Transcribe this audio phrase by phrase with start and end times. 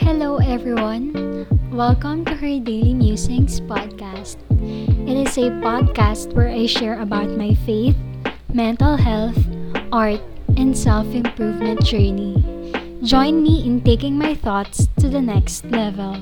[0.00, 1.12] Hello, everyone.
[1.68, 4.40] Welcome to her Daily Musings podcast.
[5.04, 7.96] It is a podcast where I share about my faith,
[8.52, 9.36] mental health,
[9.92, 10.24] art,
[10.56, 12.40] and self improvement journey.
[13.04, 16.16] Join me in taking my thoughts to the next level.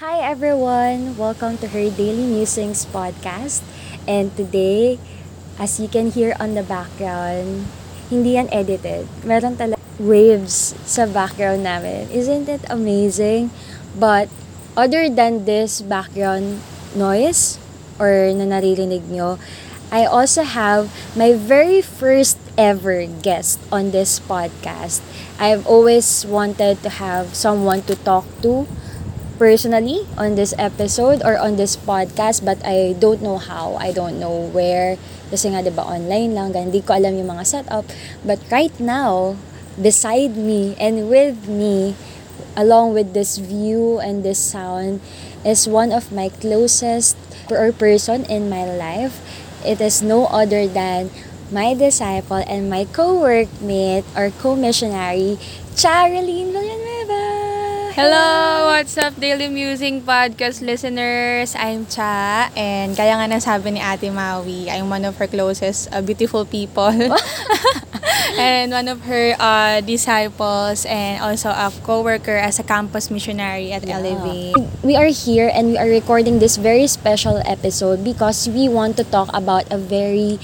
[0.00, 1.12] Hi everyone!
[1.20, 3.60] Welcome to her Daily Musings podcast.
[4.08, 4.96] And today,
[5.58, 7.68] as you can hear on the background,
[8.08, 9.04] hindi yan edited.
[9.28, 12.08] Meron talaga waves sa background namin.
[12.08, 13.50] Isn't it amazing?
[13.98, 14.28] But
[14.76, 16.60] other than this background
[16.96, 17.58] noise
[18.00, 19.36] or na naririnig nyo,
[19.92, 25.04] I also have my very first ever guest on this podcast.
[25.36, 28.64] I've always wanted to have someone to talk to
[29.36, 33.76] personally on this episode or on this podcast but I don't know how.
[33.76, 34.96] I don't know where.
[35.28, 37.84] Kasi nga 'di ba online lang, hindi ko alam yung mga setup.
[38.24, 39.36] But right now,
[39.80, 41.94] beside me and with me
[42.56, 45.00] along with this view and this sound
[45.44, 47.16] is one of my closest
[47.50, 49.20] or person in my life.
[49.64, 51.10] It is no other than
[51.52, 55.38] my disciple and my co-workmate or co-missionary,
[55.76, 57.92] Charilyn Villanueva.
[57.92, 58.72] Hello!
[58.72, 61.52] What's up, Daily Musing Podcast listeners?
[61.52, 66.00] I'm Cha, and kaya nga nasabi ni Ate Maui, I'm one of her closest uh,
[66.00, 66.88] beautiful people.
[68.38, 73.84] and one of her uh, disciples and also a co-worker as a campus missionary at
[73.86, 73.98] Yeah.
[73.98, 74.56] Elevate.
[74.82, 79.04] We are here and we are recording this very special episode because we want to
[79.04, 80.38] talk about a very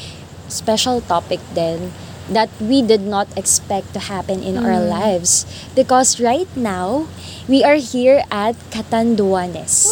[0.49, 1.93] special topic then
[2.29, 5.47] that we did not expect to happen in our lives.
[5.75, 7.09] Because right now,
[7.49, 9.89] we are here at Catanduanes.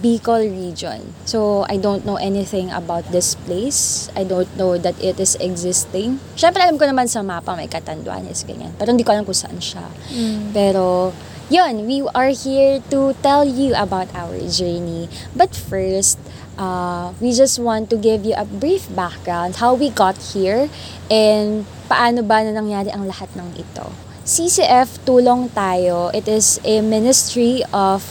[0.00, 1.12] Bicol region.
[1.28, 4.08] So, I don't know anything about this place.
[4.16, 6.18] I don't know that it is existing.
[6.34, 8.72] Siyempre, alam ko naman sa mapa may Catanduanes, ganyan.
[8.80, 9.84] Pero hindi ko alam kung saan siya.
[10.56, 11.12] Pero,
[11.52, 15.10] yun, we are here to tell you about our journey.
[15.36, 16.16] But first,
[16.56, 20.70] uh, we just want to give you a brief background, how we got here,
[21.10, 23.90] and paano ba na nangyari ang lahat ng ito.
[24.22, 28.06] CCF Tulong Tayo, it is a ministry of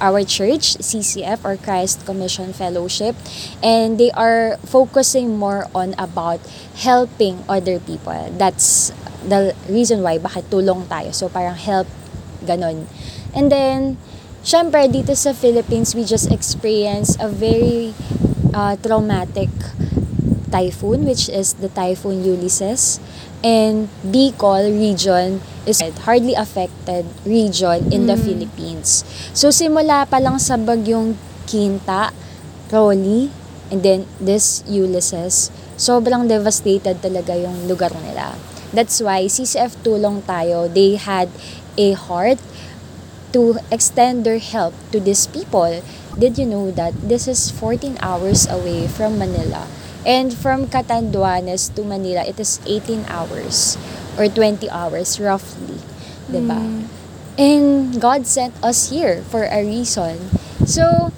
[0.00, 3.16] our church, CCF or Christ Commission Fellowship,
[3.62, 6.40] and they are focusing more on about
[6.76, 8.30] helping other people.
[8.36, 8.90] That's
[9.24, 11.14] the reason why bakit tulong tayo.
[11.14, 11.88] So parang help
[12.44, 12.86] ganon.
[13.34, 13.96] And then
[14.44, 17.96] syempre dito sa Philippines we just experienced a very
[18.52, 19.50] uh, traumatic
[20.52, 23.00] typhoon which is the typhoon Ulysses
[23.44, 29.04] and Bicol region is a hardly affected region in the Philippines.
[29.36, 32.08] So simula pa lang sa bagyong Quinta,
[32.72, 33.28] Rolly,
[33.68, 38.32] and then this Ulysses, sobrang devastated talaga yung lugar nila.
[38.72, 41.28] That's why CCF Tulong Tayo, they had
[41.76, 42.40] a heart
[43.36, 45.84] to extend their help to these people.
[46.16, 49.68] Did you know that this is 14 hours away from Manila?
[50.04, 53.80] And from Catanduanes to Manila, it is 18 hours
[54.20, 55.80] or 20 hours roughly.
[56.28, 56.60] 'di ba?
[57.34, 60.30] And God sent us here for a reason.
[60.64, 61.10] So,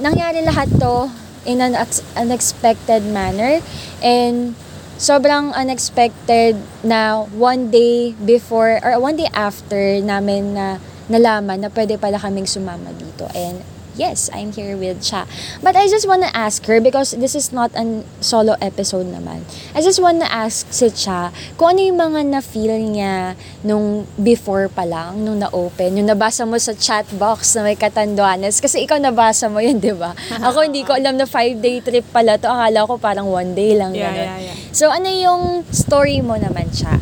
[0.00, 1.12] nangyari lahat to
[1.44, 3.60] in an ex- unexpected manner
[4.00, 4.56] and
[4.96, 11.96] sobrang unexpected na one day before or one day after namin na nalaman na pwede
[11.96, 13.60] pala kaming sumama dito and
[13.96, 15.26] yes, I'm here with Cha.
[15.62, 19.42] But I just wanna ask her because this is not an solo episode naman.
[19.74, 24.84] I just wanna ask si Cha kung ano yung mga na-feel niya nung before pa
[24.86, 28.60] lang, nung na-open, yung nabasa mo sa chat box na may katanduanes.
[28.60, 30.14] Kasi ikaw nabasa mo yun, di ba?
[30.46, 32.48] Ako hindi ko alam na five-day trip pala to.
[32.48, 33.92] Akala ko parang one day lang.
[33.92, 34.26] Yeah, ganun.
[34.26, 34.56] yeah, yeah.
[34.70, 36.96] So ano yung story mo naman, Cha?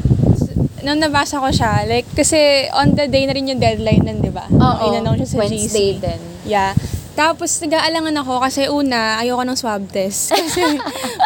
[0.78, 4.30] Nung nabasa ko siya, like, kasi on the day na rin yung deadline nun, di
[4.30, 4.46] ba?
[4.86, 6.02] Inanong siya sa Wednesday GC.
[6.02, 6.20] din.
[6.48, 6.72] Yeah.
[7.12, 10.30] Tapos nag-aalangan ako kasi una, ayoko ng swab test.
[10.38, 10.62] Kasi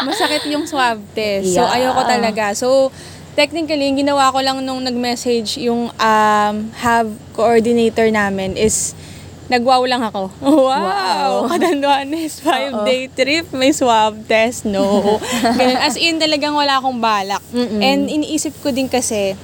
[0.02, 1.52] masakit yung swab test.
[1.52, 1.76] So Yeah.
[1.84, 2.56] ayoko talaga.
[2.56, 2.88] So
[3.32, 8.96] technically, yung ginawa ko lang nung nag-message yung um, hub coordinator namin is
[9.52, 10.32] nagwaw lang ako.
[10.40, 10.80] Wow!
[10.80, 11.32] Wow.
[11.52, 14.64] Katanduanes, five-day trip, may swab test.
[14.64, 15.20] No.
[15.44, 15.76] Ganun.
[15.76, 17.44] As in, talagang wala akong balak.
[17.52, 19.36] And iniisip ko din kasi,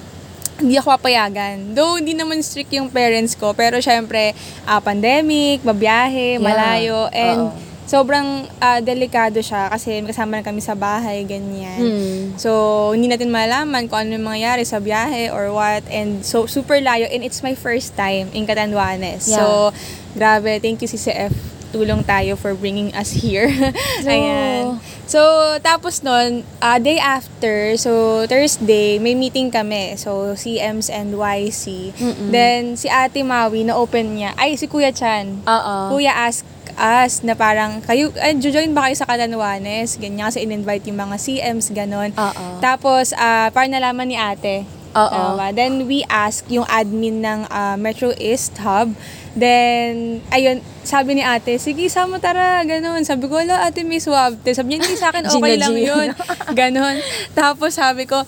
[0.58, 1.72] hindi ako papayagan.
[1.72, 3.54] Though, hindi naman strict yung parents ko.
[3.54, 6.42] Pero, syempre, ah, pandemic, babiyahe, Yeah.
[6.42, 6.98] malayo.
[7.10, 7.54] And, Oo.
[7.88, 8.26] sobrang
[8.58, 11.80] ah, delikado siya kasi kasama na kami sa bahay, ganyan.
[11.80, 12.24] Mm.
[12.36, 12.50] So,
[12.92, 15.86] hindi natin malaman kung ano yung mangyayari sa biyahe or what.
[15.88, 17.08] And so, super layo.
[17.08, 19.24] And it's my first time in Catanduanes.
[19.24, 19.38] Yeah.
[19.38, 19.44] So,
[20.12, 20.58] grabe.
[20.58, 21.32] Thank you, CCF.
[21.68, 23.48] Tulong tayo for bringing us here.
[24.04, 24.80] So, Ayan.
[25.08, 29.96] So, tapos nun, ah, day after, so Thursday, may meeting kami.
[29.96, 31.96] So, CMs and YC.
[31.96, 32.28] Mm-mm.
[32.28, 34.36] Then, si Ate Maui, na-open niya.
[34.36, 35.48] Ay, si Kuya Chan.
[35.48, 35.76] Oo.
[35.96, 36.44] Kuya ask
[36.76, 39.96] us na parang, kayo, ay, join ba kayo sa Katanwanes?
[39.96, 42.12] Ganyan, kasi in-invite yung mga CMs, ganon.
[42.12, 42.60] Oo.
[42.60, 44.68] Tapos, ah, parang nalaman ni ate.
[44.92, 45.08] Oo.
[45.40, 45.56] Tama.
[45.56, 48.92] Then, we ask yung admin ng ah, Metro East Hub.
[49.38, 53.06] Then, ayun, sabi ni ate, sige, sama tara, ganon.
[53.06, 54.58] Sabi ko, wala ate, may swab test.
[54.58, 56.10] Sabi niya, hindi sa akin, okay lang yun.
[56.52, 56.98] Ganon.
[57.32, 58.26] Tapos sabi ko,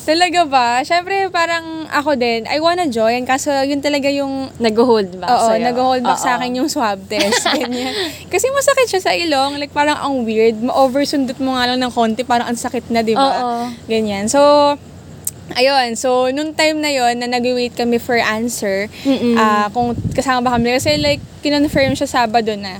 [0.00, 0.68] talaga ba?
[0.82, 3.24] Siyempre, parang ako din, I wanna join.
[3.24, 5.64] Kaso, yun talaga yung Nag-hold back Oo, sa'yo.
[5.64, 6.38] nag-hold back sa Oo.
[6.40, 7.48] akin yung swab test.
[7.48, 7.94] Ganyan.
[8.32, 9.56] Kasi masakit siya sa ilong.
[9.56, 10.60] Like, parang ang weird.
[10.60, 12.20] Ma-oversundot mo nga lang ng konti.
[12.22, 13.24] Parang ang sakit na, di ba?
[13.40, 13.56] Oo.
[13.88, 14.28] Ganyan.
[14.28, 14.76] So,
[15.52, 15.94] ayun.
[15.94, 19.34] So, nung time na yon na nag-wait kami for answer, Mm-mm.
[19.34, 20.74] ah kung kasama ba kami.
[20.74, 22.78] Kasi like, kinonfirm siya Sabado na.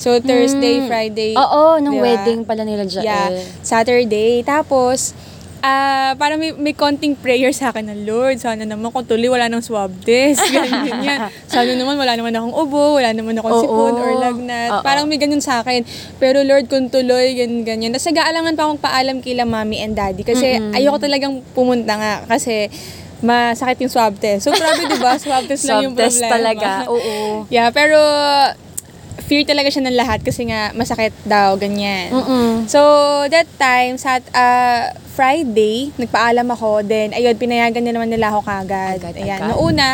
[0.00, 0.88] So, Thursday, Mm.
[0.88, 1.32] Friday.
[1.36, 2.04] Oo, nung di ba?
[2.08, 3.04] wedding pala nila Jael.
[3.04, 3.28] Yeah,
[3.60, 4.40] Saturday.
[4.40, 5.12] Tapos,
[5.60, 8.40] ah parang may, may konting prayer sa akin ng Lord.
[8.40, 10.40] Sana naman kung tuloy wala nang swab test.
[10.54, 11.18] Ganyan yan.
[11.46, 13.62] Sana naman wala naman akong ubo, wala naman akong Oo.
[13.62, 14.70] sipon or lagnat.
[14.74, 14.84] Oo.
[14.84, 15.84] Parang may ganun sa akin.
[16.16, 17.90] Pero Lord, kung tuloy, ganyan, ganyan.
[17.92, 20.24] Tapos nag-aalangan pa akong paalam kila mommy and daddy.
[20.24, 22.14] Kasi ayoko talagang pumunta nga.
[22.24, 22.72] Kasi
[23.20, 24.48] masakit yung swab test.
[24.48, 25.20] So, grabe, di ba?
[25.20, 26.32] Swab test lang Swab yung test problema.
[26.32, 26.70] talaga.
[26.88, 27.44] Oo.
[27.52, 28.00] Yeah, pero
[29.28, 32.10] fear talaga siya ng lahat kasi nga masakit daw, ganyan.
[32.10, 32.66] Mm-mm.
[32.66, 32.80] So,
[33.28, 36.80] that time, sa uh, Friday, nagpaalam ako.
[36.80, 39.04] Then, ayun, pinayagan na naman nila ako kagad.
[39.04, 39.36] Agad, Ayan.
[39.36, 39.52] agad.
[39.52, 39.88] Noong una,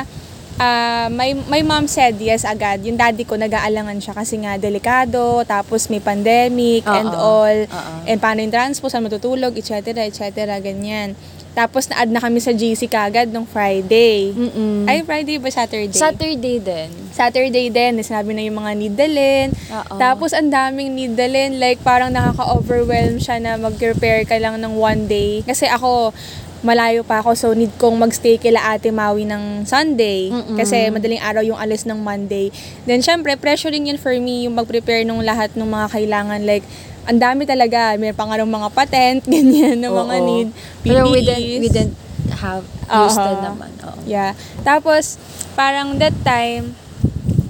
[0.63, 2.79] ah, my, my mom said yes agad.
[2.87, 7.19] Yung daddy ko, nag-aalangan siya kasi nga delikado, tapos may pandemic and Oo.
[7.19, 7.59] all.
[7.67, 7.95] Oo.
[8.07, 11.19] And paano yung transport, saan matutulog, etc., etc., ganyan.
[11.57, 14.37] Tapos, na-add na kami sa GC kagad nung Friday.
[14.37, 14.85] Mm-mm.
[14.85, 15.97] Ay, Friday ba Saturday?
[15.97, 17.07] Saturday din.
[17.17, 19.49] Saturday din, sinabi na yung mga need dalhin.
[19.73, 19.97] Oo.
[19.97, 25.09] Tapos ang daming need dalhin, like parang nakaka-overwhelm siya na mag-prepare ka lang ng one
[25.09, 25.41] day.
[25.41, 26.13] Kasi ako,
[26.61, 30.29] malayo pa ako, so need kong magstay kila Ate Maui ng Sunday.
[30.29, 30.61] Mm-mm.
[30.61, 32.53] Kasi madaling araw yung alis ng Monday.
[32.85, 36.45] Then syempre, pressuring yun for me yung mag-prepare ng lahat ng mga kailangan.
[36.45, 36.69] Like,
[37.07, 37.95] ang dami talaga.
[37.97, 40.27] May pa nga ng mga patent, ganyan, ng mga Oo.
[40.27, 40.49] need.
[40.83, 41.27] Pero we PPEs.
[41.27, 41.97] didn't, we didn't
[42.43, 42.65] have
[43.07, 43.31] used Oo.
[43.33, 43.71] it naman.
[43.87, 43.99] Oo.
[44.05, 44.35] Yeah.
[44.67, 45.17] Tapos,
[45.55, 46.75] parang that time,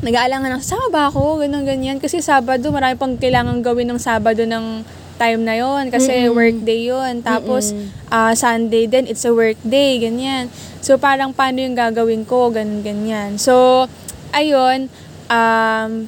[0.05, 1.41] nag-aalangan ng, sama ba ako?
[1.43, 1.97] Ganun, ganyan.
[1.99, 4.85] Kasi Sabado, marami pang kailangan gawin ng Sabado ng
[5.17, 6.37] time na yon kasi Mm-mm.
[6.37, 7.73] work day yon tapos
[8.13, 10.53] ah, Sunday din it's a work day ganyan
[10.85, 13.89] so parang paano yung gagawin ko ganun ganyan so
[14.37, 14.93] ayun
[15.33, 16.05] um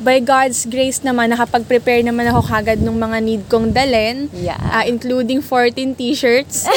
[0.00, 4.56] by God's grace naman nakapag-prepare naman ako kagad ng mga need kong dalhin Yeah.
[4.56, 6.64] ah, including 14 t-shirts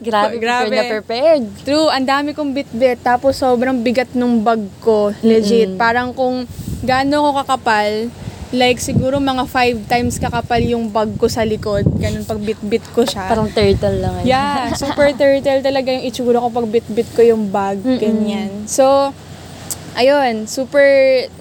[0.00, 0.66] Grabe, Grabe.
[0.66, 1.42] prepared na prepared.
[1.62, 2.98] True, ang dami kong bit-bit.
[3.00, 5.12] Tapos sobrang bigat nung bag ko.
[5.20, 5.70] Legit.
[5.70, 5.78] Mm-mm.
[5.78, 6.46] Parang kung
[6.80, 8.08] gaano ko kakapal,
[8.50, 11.86] like siguro mga five times kakapal yung bag ko sa likod.
[11.92, 13.28] Ganun pag bit-bit ko siya.
[13.28, 14.14] Parang turtle lang.
[14.22, 14.26] eh.
[14.26, 17.78] yeah, super turtle talaga yung itsura ko pag bit-bit ko yung bag.
[17.78, 17.98] Mm-mm.
[17.98, 18.50] Ganyan.
[18.64, 19.12] So,
[19.96, 20.86] ayun, super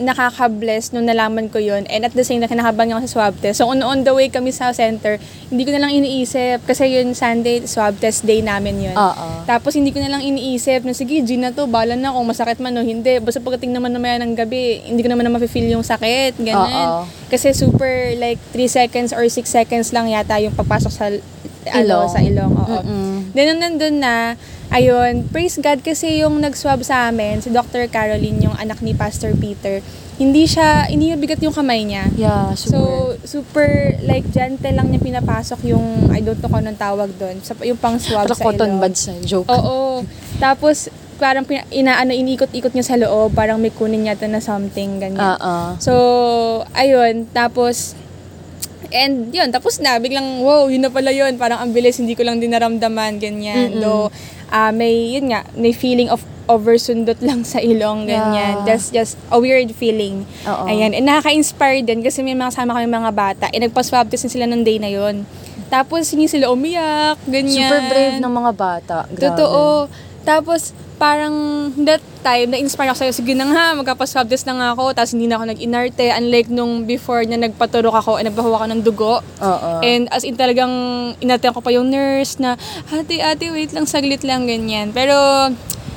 [0.01, 1.85] nakaka-bless nung nalaman ko yun.
[1.89, 3.61] And at the same time, kinakabahan ako sa swab test.
[3.61, 6.65] So, on, on the way kami sa center, hindi ko na lang iniisip.
[6.65, 8.95] Kasi yun, Sunday, swab test day namin yun.
[8.97, 9.27] Oo.
[9.45, 12.57] Tapos hindi ko na lang iniisip na sige, G na to, bala na kung masakit
[12.61, 13.17] man o hindi.
[13.21, 16.37] Basta pagdating naman naman ng gabi, hindi ko naman na mafe-feel yung sakit.
[16.41, 16.69] Ganun.
[16.69, 17.01] Oo.
[17.29, 21.05] Kasi super like 3 seconds or 6 seconds lang yata yung pagpasok sa
[21.69, 22.07] Ilong.
[22.07, 22.53] Ano, sa ilong.
[22.55, 22.79] Oo.
[22.81, 23.35] Mm-mm.
[23.35, 24.13] Then nung nandun na,
[24.69, 27.89] ayun, praise God kasi yung nag-swab sa amin, si Dr.
[27.89, 29.81] Caroline, yung anak ni Pastor Peter,
[30.19, 32.05] hindi siya, hindi bigat yung kamay niya.
[32.19, 32.75] Yeah, super.
[32.75, 32.79] So,
[33.23, 37.55] super, like, gentle lang niya pinapasok yung, I don't know kung anong tawag doon, sa,
[37.63, 39.47] yung pang swab Parang sa cotton buds joke.
[39.47, 40.03] Oo.
[40.43, 45.39] Tapos, parang pina, inaano, iniikot-ikot niya sa loob, parang may kunin yata na something, ganyan.
[45.39, 45.79] Oo.
[45.79, 45.93] So,
[46.75, 47.95] ayun, tapos,
[48.91, 52.27] and yun, tapos na, biglang, wow, yun na pala yun, parang ang bilis, hindi ko
[52.27, 53.71] lang din naramdaman, ganyan.
[53.71, 53.81] Mm-mm.
[53.83, 54.11] Though,
[54.49, 58.61] ah, may, yun nga, may feeling of oversundot lang sa ilong, ganyan.
[58.61, 58.65] Yeah.
[58.65, 60.25] That's just a weird feeling.
[60.49, 60.65] Oo.
[60.65, 64.49] Ayan, and nakaka-inspire din kasi may mga kasama kami mga bata, eh, nagpa-swab test sila
[64.49, 65.29] ng day na yun.
[65.69, 67.69] Tapos, hindi sila umiyak, ganyan.
[67.69, 68.97] Super brave ng mga bata.
[69.13, 69.21] Grabe.
[69.21, 69.61] Totoo.
[70.27, 71.33] Tapos, parang
[71.87, 75.31] that time, na-inspire ako sa'yo, sige na nga, magkapaswab test na nga ako, tapos hindi
[75.31, 79.15] na ako nag-inarte, unlike nung before na nagpaturok ako, eh, nagpahawa ako ng dugo.
[79.23, 79.71] Oo.
[79.79, 80.69] And as in talagang
[81.23, 82.59] inarte ko pa yung nurse na,
[82.91, 84.91] ate, ate, wait lang, saglit lang, ganyan.
[84.91, 85.15] Pero,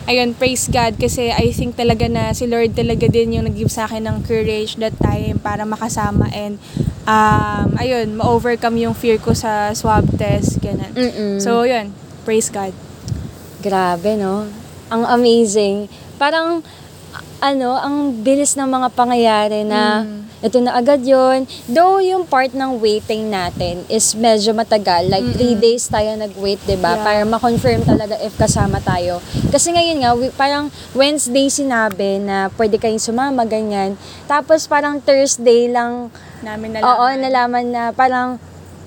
[0.07, 3.91] ayun, praise God, kasi I think talaga na si Lord talaga din yung nag-give sa
[3.91, 6.63] akin ng courage that time para makasama and
[7.11, 10.95] um, ayun, ma-overcome yung fear ko sa swab test, ganun.
[10.95, 11.43] Mm-mm.
[11.43, 11.91] So, yun,
[12.23, 12.71] praise God.
[13.63, 14.51] Grabe, no?
[14.91, 15.87] Ang amazing.
[16.19, 16.61] Parang,
[17.39, 20.19] ano, ang bilis ng mga pangyayari na Mm.
[20.43, 25.55] ito na agad yon Though yung part ng waiting natin is medyo matagal, like three
[25.55, 27.03] days tayo nag-wait, ba Yeah.
[27.03, 29.23] Para ma-confirm talaga if kasama tayo.
[29.51, 33.95] Kasi ngayon nga, we- parang Wednesday sinabi na pwede kayong sumama, ganyan.
[34.27, 36.11] Tapos parang Thursday lang,
[36.43, 38.43] Namin oo, nalaman na parang,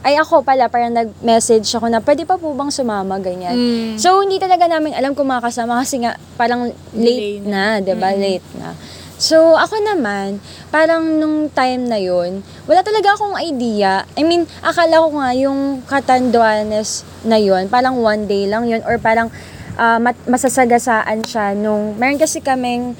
[0.05, 3.57] ay ako pala, parang nag-message ako na pwede pa po bang sumama, ganyan.
[3.57, 3.97] Mm.
[3.97, 8.45] So, hindi talaga namin alam kung makakasama kasi nga parang late Delay na, ba Late
[8.61, 8.77] na.
[9.17, 10.37] So, ako naman,
[10.69, 14.05] parang nung time na yun, wala talaga akong idea.
[14.13, 19.01] I mean, akala ko nga yung Catanduanes na yun, parang one day lang yun, or
[19.01, 19.33] parang
[19.79, 22.93] ah, mat- masasagasaan siya nung, meron kasi kaming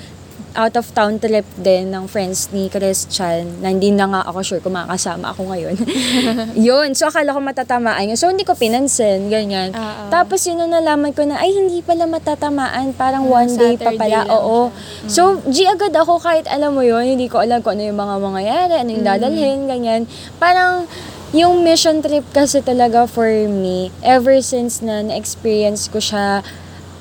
[0.56, 4.62] out of town trip din ng friends ni Christian na hindi na nga ako sure
[4.64, 5.76] kung makakasama ako ngayon.
[6.58, 6.96] yun.
[6.96, 8.16] So, akala ko matatamaan yun.
[8.16, 9.28] So, hindi ko pinansin.
[9.28, 9.72] Ganyan.
[9.72, 10.04] Oo.
[10.08, 12.96] Tapos, yun na nalaman ko na, ay, hindi pala matatamaan.
[12.96, 14.18] Parang Ah, one day pa Saturday pala.
[14.24, 14.72] lang Oo.
[15.04, 15.12] siya.
[15.12, 18.16] So, G agad ako kahit alam mo yun, hindi ko alam kung ano yung mga
[18.18, 18.96] mangyayari, ano Mm.
[18.96, 20.02] yung dadalhin, ganyan.
[20.36, 20.88] Parang,
[21.30, 26.40] yung mission trip kasi talaga for me, ever since na na-experience ko siya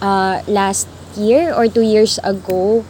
[0.01, 2.83] uh, last year or two years ago,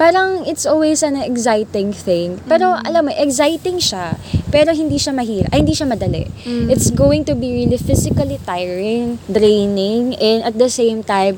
[0.00, 2.40] parang it's always an exciting thing.
[2.48, 4.16] Pero alam mo, exciting siya,
[4.48, 6.24] pero hindi siya mahirap, ay hindi siya madali.
[6.48, 6.72] Mm.
[6.72, 11.36] It's going to be really physically tiring, draining, and at the same time,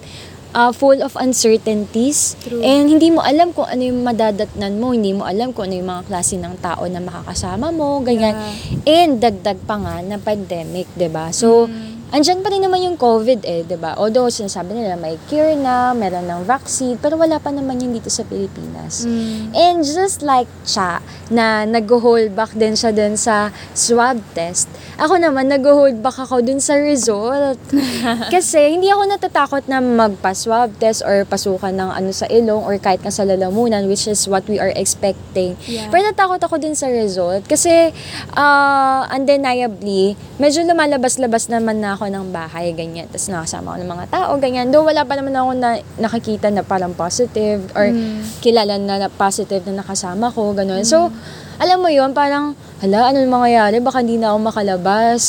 [0.55, 2.39] uh, full of uncertainties.
[2.47, 2.63] True.
[2.63, 5.91] And hindi mo alam kung ano yung madadatnan mo, hindi mo alam kung ano yung
[5.91, 8.39] mga klase ng tao na makakasama mo, ganyan.
[8.87, 11.35] And dagdag pa nga na pandemic, 'di ba?
[11.35, 11.67] So,
[12.13, 13.97] andyan pa rin naman yung COVID eh, 'di ba?
[13.97, 18.13] Although sinasabi nila may cure na, meron ng vaccine, pero wala pa naman yun dito
[18.13, 19.09] sa Pilipinas.
[19.09, 19.57] Mm.
[19.57, 21.01] And just like Cha,
[21.33, 24.69] na nag-hold back din siya dun sa swab test,
[25.01, 27.57] ako naman nag-hold back ako dun sa result.
[28.35, 33.01] Kasi hindi ako natatakot na magpa-swab test or pasukan ng ano sa ilong or kahit
[33.01, 35.57] nga sa lalamunan, which is what we are expecting.
[35.65, 35.89] Yeah.
[35.89, 37.91] Pero natakot ako din sa result kasi
[38.37, 43.07] uh, undeniably, medyo lumalabas-labas naman na ako ng bahay, ganyan.
[43.07, 44.71] Tapos nakasama ko ng mga tao, ganyan.
[44.71, 48.23] Though wala pa naman ako na nakakita na parang positive or Mm.
[48.41, 50.83] kilala na, na positive na nakasama ko, gano'n.
[50.83, 51.13] So,
[51.61, 53.79] alam mo yon parang, hala, ano yung mangyayari?
[53.79, 55.21] Baka hindi na ako makalabas,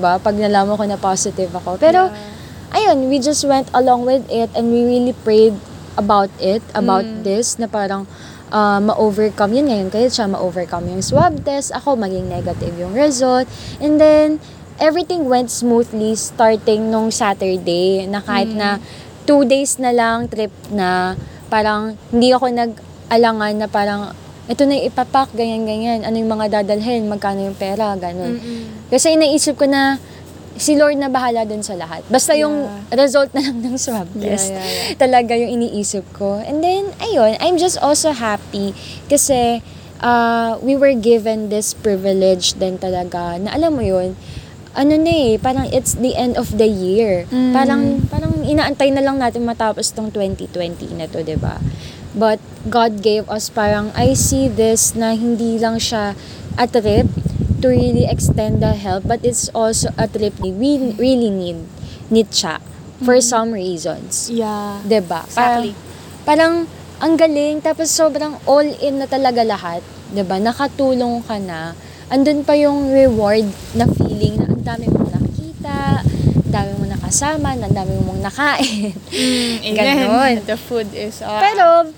[0.00, 1.76] ba Pag nalaman ko na positive ako.
[1.76, 2.08] Pero,
[2.72, 5.54] ayun, we just went along with it and we really prayed
[6.00, 7.22] about it, about Mm.
[7.22, 8.08] this, na parang
[8.52, 9.52] uh, ma-overcome.
[9.54, 11.74] Yun ngayon, kaya siya ma-overcome yung swab test.
[11.74, 13.46] Ako, maging negative yung result.
[13.82, 14.38] And then,
[14.78, 18.78] everything went smoothly starting nung Saturday na kahit na
[19.24, 21.16] two days na lang trip na
[21.46, 24.02] parang hindi ako nag-alangan na parang
[24.46, 26.06] ito na yung ipapak, ganyan-ganyan.
[26.06, 28.38] Ano yung mga dadalhin, magkano yung pera, ganun.
[28.38, 28.86] Mm-mm.
[28.86, 29.98] Kasi inaisip ko na
[30.54, 32.06] si Lord na bahala dun sa lahat.
[32.06, 32.94] Basta yung Yeah.
[32.94, 34.54] result na lang ng swab Yeah, test.
[34.54, 34.94] yeah, yeah.
[35.02, 36.38] Talaga yung iniisip ko.
[36.38, 38.70] And then, ayun, I'm just also happy
[39.10, 39.66] kasi
[39.98, 44.14] uh, we were given this privilege din talaga na alam mo yun,
[44.76, 47.24] ano na eh, parang it's the end of the year.
[47.32, 47.52] Mm.
[47.56, 51.56] Parang, parang inaantay na lang natin matapos tong 2020 na to, 'di ba
[52.16, 56.16] But God gave us parang, I see this na hindi lang siya
[56.56, 57.04] a trip
[57.60, 60.52] to really extend the help, but it's also a trip we
[60.96, 61.68] really need,
[62.08, 62.64] need siya
[63.04, 64.32] for some reasons.
[64.32, 64.80] Yeah.
[64.80, 65.76] 'Di ba Exactly.
[66.24, 69.84] Parang, parang ang galing, tapos sobrang all in na talaga lahat.
[70.08, 71.76] 'di ba Nakatulong ka na.
[72.06, 73.44] Andun pa yung reward
[73.74, 78.94] na feeling na ang dami mong nakikita, ang dami mong nakasama, ang dami mong nakain.
[79.10, 80.34] Mm, Ganon.
[80.44, 81.18] The food is...
[81.18, 81.90] ah, Pero,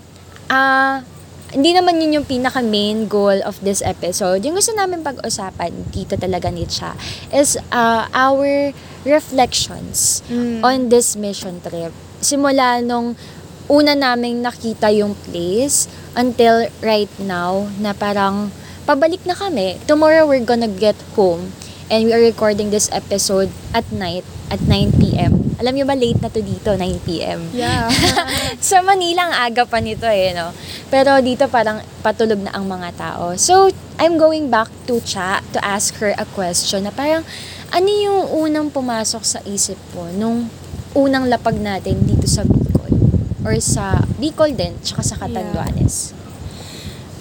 [0.49, 1.05] ah,
[1.49, 4.41] hindi naman yun yung pinaka main goal of this episode.
[4.41, 6.97] Yung gusto namin pag-usapan dito talaga ni Cha
[7.29, 8.73] is ah, our
[9.03, 10.61] reflections Mm.
[10.61, 11.93] on this mission trip.
[12.19, 13.13] Simula nung
[13.65, 18.49] una naming nakita yung place until right now na parang
[18.89, 19.77] pabalik na kami.
[19.85, 21.53] Tomorrow we're gonna get home
[21.93, 25.53] and we are recording this episode at night at 9 p.m.
[25.61, 27.53] Alam niyo ba late na to dito, 9 p.m.
[27.53, 27.85] Yeah.
[28.57, 30.49] sa Manila, ang aga pa nito eh, no?
[30.89, 33.37] Pero dito parang patulog na ang mga tao.
[33.37, 33.69] So,
[34.01, 37.21] I'm going back to Cha to ask her a question na parang,
[37.69, 40.49] ano yung unang pumasok sa isip mo nung
[40.97, 42.97] unang lapag natin dito sa Bicol?
[43.45, 46.17] Or sa Bicol din, tsaka sa Catanduanes.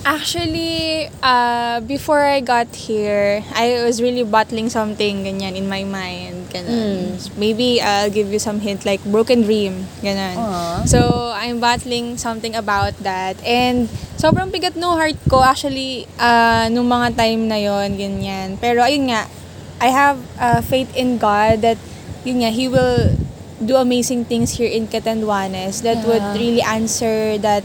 [0.09, 6.49] Actually, uh, before I got here, I was really battling something ganyan in my mind.
[6.49, 7.21] Ganun.
[7.37, 9.85] Maybe I'll give you some hint like broken dream.
[10.01, 10.41] Ganun.
[10.41, 10.89] Aw.
[10.89, 13.37] So, I'm battling something about that.
[13.45, 18.57] And sobrang bigat no heart ko actually uh, nung mga time na yon ganyan.
[18.57, 19.29] Pero ayun nga,
[19.77, 21.77] I have uh, faith in God that
[22.25, 23.13] yun nga, He will
[23.61, 26.33] do amazing things here in Catanduanes that would Yeah.
[26.33, 27.61] really answer that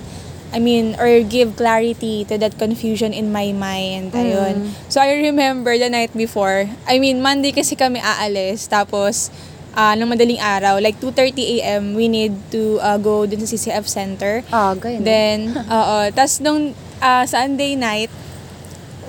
[0.54, 4.14] I mean, or give clarity to that confusion in my mind.
[4.14, 4.70] Ayun.
[4.88, 9.34] So, I remember the night before, I mean, Monday kasi kami aalis, tapos,
[9.74, 13.90] ah ng madaling araw, like 2.30 a.m., we need to ah, go dun sa CCF
[13.90, 14.46] Center.
[14.54, 15.02] Ah, ganyan.
[15.02, 15.98] Then, oo.
[16.14, 18.14] Tapos nung ah, Sunday night,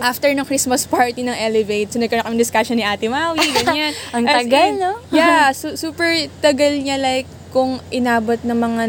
[0.00, 3.92] after ng Christmas party ng Elevate, so nagkaroon kami discussion ni Ate Maui, ganyan.
[4.16, 4.98] Ang tagal, in, no?
[5.14, 6.08] yeah, su- super
[6.42, 8.84] tagal niya like kung inabot ng mga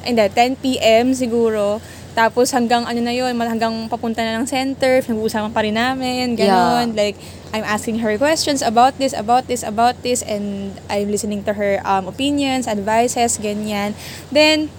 [0.00, 1.12] 9, hindi, 10 p.m.
[1.12, 1.76] siguro.
[2.16, 6.96] Tapos hanggang ano na yun, hanggang papunta na ng center, nag-uusapan pa rin namin, ganon.
[6.96, 7.20] Like,
[7.52, 11.84] I'm asking her questions about this, about this, about this, and I'm listening to her
[11.84, 13.92] um, opinions, advices, ganyan.
[14.32, 14.72] Then,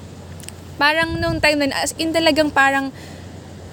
[0.81, 2.89] parang nung time na, as in talagang parang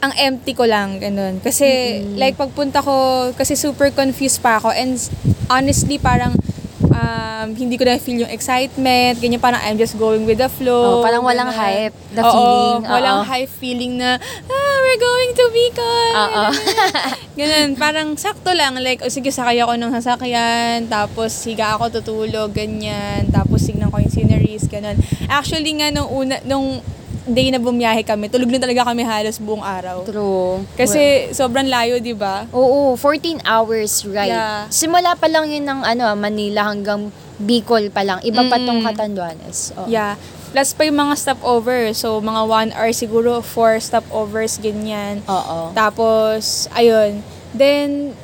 [0.04, 1.40] ang empty ko lang, ganun.
[1.40, 4.70] Kasi, like, pagpunta ko, kasi super confused pa ako.
[4.70, 5.00] And
[5.48, 6.36] honestly, parang,
[6.83, 9.16] um, hindi ko na feel yung excitement.
[9.18, 11.00] Ganyan, parang I'm just going with the flow.
[11.00, 11.61] Oh, parang walang ganun.
[11.61, 12.80] hype, the Oo, feeling.
[12.90, 13.28] walang Oo.
[13.28, 16.12] hype feeling na, ah, we're going to Bicol.
[16.14, 16.45] Oo.
[17.40, 18.80] Ganun, parang sakto lang.
[18.80, 23.28] Like, o sige, sakay ako ng sasakyan, tapos higa ako tutulog, ganyan.
[23.28, 24.97] Tapos tignan ko yung sceneries, ganun.
[25.28, 26.80] Actually nga, nung, una, nung
[27.26, 30.06] day na bumiyahe kami, tulog na talaga kami halos buong araw.
[30.06, 30.62] True.
[30.78, 32.47] Kasi sobrang layo, di ba?
[32.54, 34.30] Oo, 14 hours ride.
[34.30, 34.71] Yeah.
[34.71, 38.23] Simula pa lang yun ng ano, Manila hanggang Bicol pa lang.
[38.25, 38.87] Iba pa tong Mm.
[38.87, 39.76] Catanduanes.
[39.76, 39.90] Oo.
[39.90, 40.16] Yeah.
[40.56, 41.92] Plus pa yung mga stopover.
[41.92, 45.21] So, mga one hour siguro, four stopovers, ganyan.
[45.28, 45.76] Oo.
[45.76, 47.21] Tapos, ayun.
[47.52, 48.16] Then,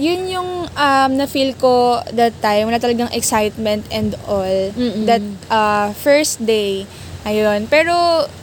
[0.00, 2.66] yun yung um, na-feel ko that time.
[2.66, 4.72] Wala talagang excitement and all.
[4.72, 5.04] Mm-mm.
[5.04, 6.88] That uh, first day.
[7.24, 7.64] Ayun.
[7.72, 7.96] Pero,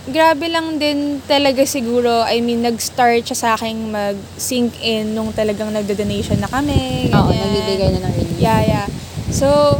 [0.09, 2.25] grabe lang din talaga siguro.
[2.25, 7.13] I mean, nag-start siya sa akin mag-sink in nung talagang nagdo-donation na kami.
[7.13, 7.45] Oo, ganyan.
[7.45, 8.37] nagbibigay na ng relief.
[8.41, 8.87] Yeah, yeah.
[9.29, 9.77] So,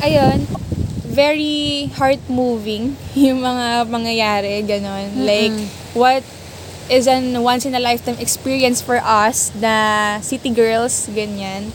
[0.00, 0.48] ayun,
[1.12, 2.96] very heart-moving
[3.28, 5.28] yung mga mangyayari, ganon.
[5.28, 5.52] Like,
[5.92, 6.24] what
[6.92, 11.72] is an once-in-a-lifetime experience for us na city girls, ganyan,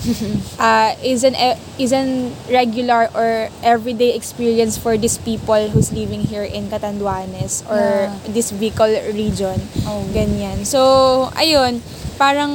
[0.61, 1.33] uh, is an
[1.81, 8.13] is an regular or everyday experience for these people who's living here in Catanduanes or
[8.13, 8.13] Yeah.
[8.29, 9.57] this Bicol region.
[9.89, 10.05] Oh.
[10.13, 10.61] Ganyan.
[10.69, 11.81] So, ayun,
[12.21, 12.53] parang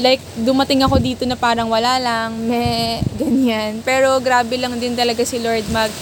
[0.00, 3.84] like dumating ako dito na parang wala lang, me, ganyan.
[3.84, 5.92] Pero grabe lang din talaga si Lord mag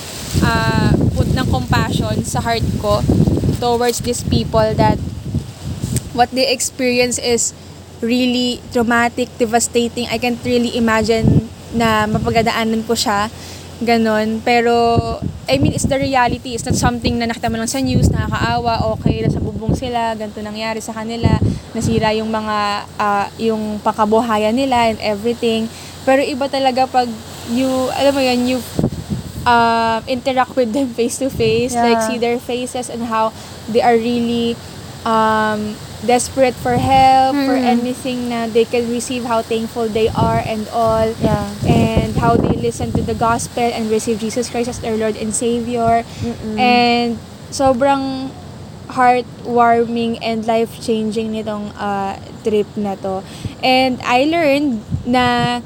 [0.46, 3.02] ah, put ng compassion sa heart ko
[3.58, 5.00] towards these people that
[6.16, 7.52] what they experience is
[8.00, 10.08] really traumatic, devastating.
[10.08, 13.28] I can't really imagine na mapagadaanan ko siya.
[13.84, 14.40] Ganon.
[14.40, 14.72] Pero,
[15.44, 16.56] I mean, it's the reality.
[16.56, 20.40] It's not something na nakita mo lang sa news, nakakaawa, okay, nasa bubong sila, ganito
[20.40, 21.36] nangyari sa kanila,
[21.76, 22.56] nasira yung mga,
[22.96, 25.68] ah, yung pakabuhayan nila and everything.
[26.08, 27.08] Pero iba talaga pag
[27.52, 28.58] you, alam mo yun, you
[29.44, 33.30] um, interact with them face to face, like see their faces and how
[33.70, 34.56] they are really
[35.06, 37.72] um, desperate for help, for Mm.
[37.80, 41.08] anything na they can receive, how thankful they are and all.
[41.22, 41.46] Yeah.
[41.64, 45.32] And how they listen to the gospel and receive Jesus Christ as their Lord and
[45.32, 46.04] Savior.
[46.20, 46.56] Mm-mm.
[46.60, 47.16] And
[47.48, 48.28] sobrang
[48.86, 52.14] heartwarming and life-changing nitong uh,
[52.46, 53.22] trip na to.
[53.62, 55.58] And I learned na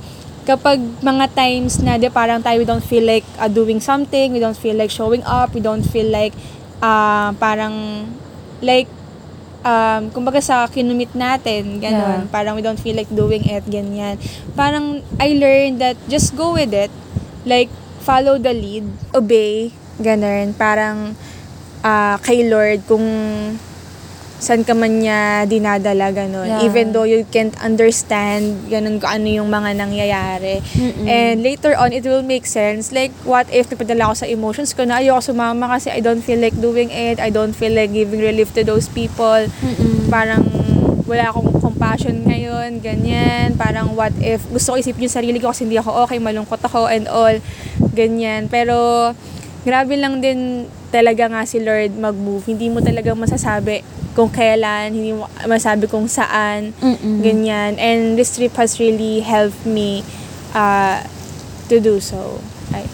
[0.49, 4.41] kapag mga times na di parang tayo we don't feel like uh, doing something, we
[4.41, 6.33] don't feel like showing up, we don't feel like
[6.81, 8.09] uh, parang
[8.65, 8.89] like
[9.65, 12.27] um, kumbaga sa kinumit natin, ganon.
[12.27, 12.33] Yeah.
[12.33, 14.17] Parang we don't feel like doing it, ganyan.
[14.57, 16.93] Parang I learned that just go with it.
[17.45, 17.73] Like,
[18.05, 18.85] follow the lead,
[19.17, 20.57] obey, ganon.
[20.57, 21.17] Parang
[21.85, 23.07] ah, kay Lord kung
[24.41, 26.49] saan ka man niya dinadala, ganon.
[26.49, 26.65] Yeah.
[26.65, 30.65] Even though you can't understand, ganon, kung ano yung mga nangyayari.
[30.65, 31.05] Mm-mm.
[31.05, 32.89] And later on, it will make sense.
[32.91, 36.41] Like, what if napadala ako sa emotions ko na ayoko sumama kasi I don't feel
[36.41, 37.21] like doing it.
[37.21, 39.45] I don't feel like giving relief to those people.
[39.47, 40.09] Mm-mm.
[40.09, 40.49] Parang
[41.05, 43.59] wala akong compassion ngayon, ganyan.
[43.59, 46.87] Parang what if, gusto ko isipin yung sarili ko kasi hindi ako okay, malungkot ako
[46.87, 47.35] and all,
[47.93, 48.47] ganyan.
[48.47, 49.11] Pero,
[49.65, 52.49] grabe lang din talaga nga si Lord mag-move.
[52.49, 53.85] Hindi mo talaga masasabi
[54.17, 57.23] kung kailan, hindi mo masasabi kung saan, Mm-mm.
[57.23, 57.79] ganyan.
[57.79, 60.03] And this trip has really helped me
[60.53, 61.05] uh,
[61.71, 62.43] to do so.
[62.75, 62.91] Ay.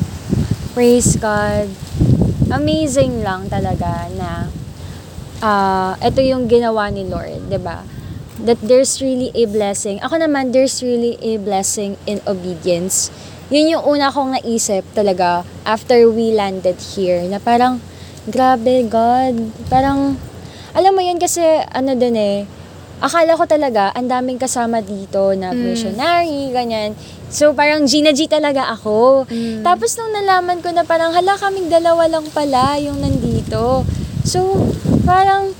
[0.76, 1.72] Praise God.
[2.52, 4.52] Amazing lang talaga na
[5.40, 7.84] ah ito yung ginawa ni Lord, 'di ba?
[8.36, 9.96] That there's really a blessing.
[10.04, 13.08] Ako naman, there's really a blessing in obedience.
[13.46, 17.78] Yun yung una kong naisip talaga after we landed here na parang,
[18.26, 19.38] grabe God.
[19.70, 20.18] Parang,
[20.74, 22.38] alam mo yun kasi ano din eh,
[22.98, 25.62] akala ko talaga ang daming kasama dito na Mm.
[25.62, 26.98] missionary, ganyan.
[27.30, 29.30] So parang Gina G talaga ako.
[29.30, 29.62] Mm.
[29.62, 33.86] Tapos nung nalaman ko na parang hala kaming dalawa lang pala yung nandito.
[34.26, 34.58] So,
[35.06, 35.54] parang,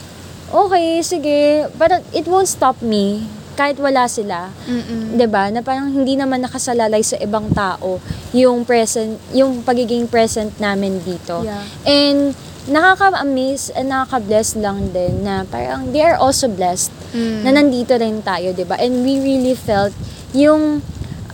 [0.51, 3.23] okay, sige, parang it won't stop me
[3.57, 4.53] kahit wala sila.
[4.69, 5.17] Mm-mm.
[5.17, 5.49] 'Di ba?
[5.49, 7.99] Na parang hindi naman nakasalalay sa ibang tao
[8.31, 11.41] yung present, yung pagiging present namin dito.
[11.41, 11.65] Yeah.
[11.83, 12.21] And
[12.67, 17.41] nakaka-amaze and nakaka-bless lang din na parang they are also blessed Mm.
[17.43, 18.77] na nandito rin tayo, 'di ba?
[18.77, 19.95] And we really felt
[20.37, 20.85] yung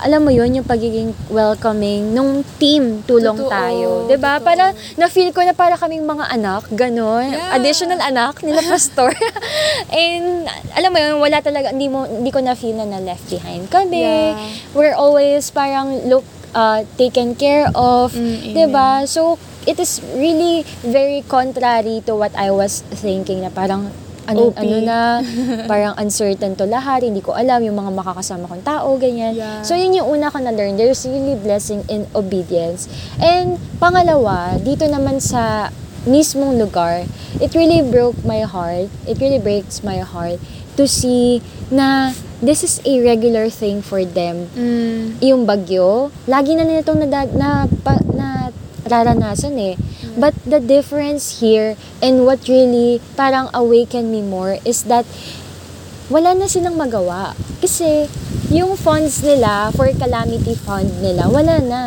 [0.03, 3.89] alam mo yun, yung pagiging welcoming nung team tulong Totoo, tayo.
[4.11, 4.43] 'Di ba?
[4.43, 7.31] Para na-feel ko na para kaming mga anak, ganon.
[7.31, 7.57] Yeah.
[7.57, 9.15] Additional anak nila pastor.
[9.95, 13.31] And alam mo yun, wala talaga hindi mo hindi ko na feel na na left
[13.31, 14.03] behind kami.
[14.03, 14.37] Yeah.
[14.75, 19.07] We're always parang look uh, taken care of, Mm, 'di ba?
[19.07, 23.95] So it is really very contrary to what I was thinking na parang
[24.27, 24.59] ano, OP.
[24.59, 24.99] ano na,
[25.71, 29.35] parang uncertain to lahat, hindi ko alam yung mga makakasama kong tao, ganyan.
[29.35, 29.63] Yeah.
[29.67, 32.87] So yun yung una ko na-learn, there's really blessing in obedience.
[33.19, 35.75] And pangalawa, dito naman sa
[36.07, 37.07] mismong lugar,
[37.39, 40.43] it really broke my heart, it really breaks my heart
[40.75, 42.11] to see na
[42.43, 45.21] this is a regular thing for them Mm.
[45.23, 48.51] yung bagyo, lagi na nila itong na, pa, na
[48.87, 49.75] raranasan eh.
[50.19, 55.07] But the difference here and what really parang awaken me more is that
[56.13, 57.33] wala na silang magawa.
[57.63, 58.11] Kasi
[58.53, 61.83] yung funds nila for calamity fund nila, wala na.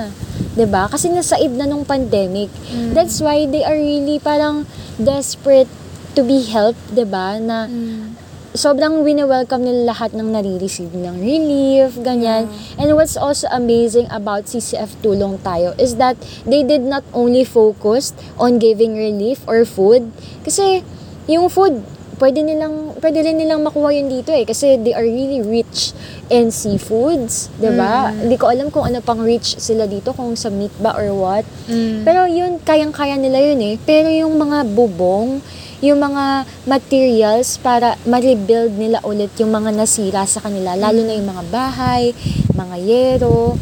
[0.55, 0.87] 'Di ba?
[0.87, 2.47] Kasi nasaid na nung pandemic.
[2.71, 2.95] Mm.
[2.95, 5.69] That's why they are really parang desperate
[6.15, 7.37] to be helped, 'di ba?
[7.37, 8.15] Na Mm.
[8.55, 12.47] Sobrang wini-welcome nila lahat ng nare-receive ng relief, ganyan.
[12.79, 16.15] And what's also amazing about CCF Tulong Tayo is that
[16.47, 20.07] they did not only focus on giving relief or food,
[20.47, 20.81] kasi
[21.27, 21.83] yung food,
[22.15, 25.91] pwede nilang, pwede rin nilang makuha yun dito eh, kasi they are really rich
[26.31, 28.09] in seafoods, 'di ba?
[28.15, 31.45] Hindi ko alam kung ano pang rich sila dito, kung sa meat ba or what.
[31.67, 32.07] Mm.
[32.07, 33.75] Pero yun, kayang-kaya nila yun eh.
[33.83, 35.43] Pero yung mga bubong,
[35.85, 41.29] yung mga materials para ma-rebuild nila ulit yung mga nasira sa kanila, lalo na yung
[41.29, 42.11] mga bahay,
[42.51, 43.53] mga yero,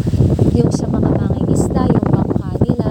[0.56, 2.90] yung sa mga mangingisda, yung bangka nila.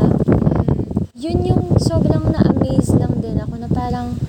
[1.16, 4.20] Yun yung sobrang na-amaze lang din ako na parang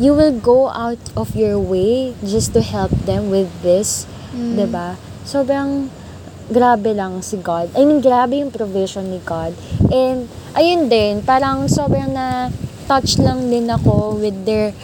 [0.00, 4.54] you will go out of your way just to help them with this, Mm.
[4.54, 4.94] 'di ba?
[5.26, 5.90] Sobrang
[6.50, 7.70] grabe lang si God.
[7.78, 9.54] I mean, grabe yung provision ni God.
[9.86, 12.50] And, ayun din, parang sobrang na
[12.90, 14.74] touch lang din ako with their,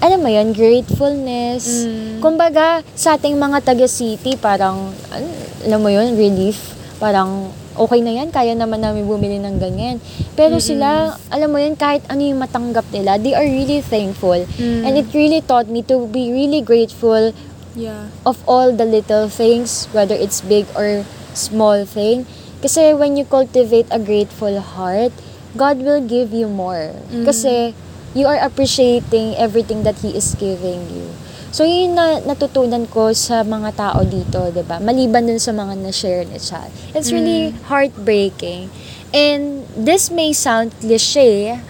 [0.00, 1.84] alam mo yun, gratefulness.
[1.84, 2.24] Mm.
[2.24, 5.36] Kumbaga, sa ating mga taga-city, parang, an-
[5.68, 6.72] alam mo yun, relief.
[6.96, 10.00] Parang, okay na yan, kaya naman namin bumili ng ganyan.
[10.32, 14.40] Pero sila, alam mo yun, kahit ano yung matanggap nila, they are really thankful.
[14.56, 14.88] Mm.
[14.88, 17.36] And it really taught me to be really grateful
[17.72, 18.12] Yeah.
[18.28, 22.28] of all the little things, whether it's big or small thing.
[22.60, 25.08] Kasi when you cultivate a grateful heart,
[25.56, 26.96] God will give you more.
[27.12, 27.24] Mm.
[27.28, 27.76] Kasi
[28.12, 31.08] you are appreciating everything that He is giving you.
[31.52, 34.80] So yun na natutunan ko sa mga tao dito, 'di ba?
[34.80, 36.72] Maliban dun sa mga na-share ni Chad.
[36.96, 38.72] It's really heartbreaking.
[39.12, 41.60] And this may sound cliche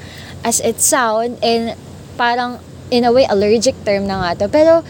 [0.47, 1.75] as it sound and
[2.15, 2.63] parang
[2.95, 4.47] in a way allergic term na nga to.
[4.47, 4.87] Pero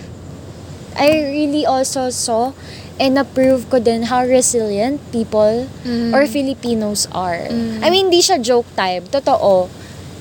[0.93, 2.53] I really also saw
[2.99, 6.13] and approve ko din how resilient people Mm.
[6.13, 7.49] or Filipinos are.
[7.49, 7.81] Mm.
[7.81, 9.09] I mean, hindi siya joke type.
[9.09, 9.69] Totoo.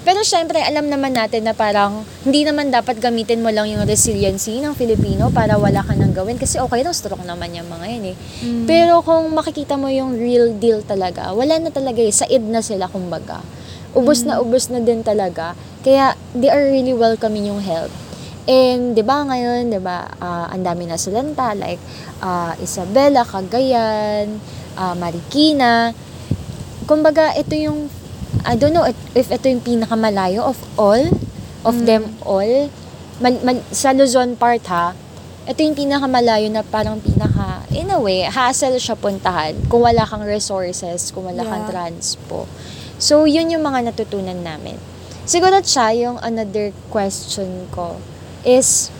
[0.01, 4.57] Pero syempre, alam naman natin na parang hindi naman dapat gamitin mo lang yung resiliency
[4.57, 6.41] ng Filipino para wala ka nang gawin.
[6.41, 8.15] Kasi okay lang, strong naman yung mga yun eh.
[8.41, 8.65] Mm.
[8.65, 12.09] Pero kung makikita mo yung real deal talaga, wala na talaga eh.
[12.09, 13.45] Said na sila, kumbaga.
[13.93, 15.53] Ubus na ubus na din talaga.
[15.85, 17.93] Kaya, they are really welcoming yung help.
[18.49, 21.77] And, di ba ngayon, di ba, ah, ang dami na salanta, like,
[22.25, 24.41] ah, Isabela, Cagayan,
[24.73, 25.93] ah, Marikina.
[26.89, 27.85] Kumbaga, ito yung,
[28.41, 31.05] I don't know if, ito yung pinakamalayo of all,
[31.61, 31.85] of Mm.
[31.85, 32.69] them all.
[33.21, 34.97] Mal- mal- sa Luzon part ha,
[35.45, 40.25] ito yung pinakamalayo na parang pinaka, in a way, hassle siya puntahan kung wala kang
[40.25, 41.73] resources, kung wala kang Yeah.
[41.73, 42.49] transpo.
[42.97, 44.81] So, yun yung mga natutunan namin.
[45.29, 48.01] Siguro siya, yung another question ko
[48.45, 48.91] is,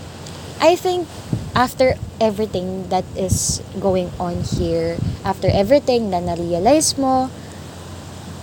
[0.60, 1.08] I think,
[1.56, 7.30] after everything that is going on here, after everything na na-realize mo,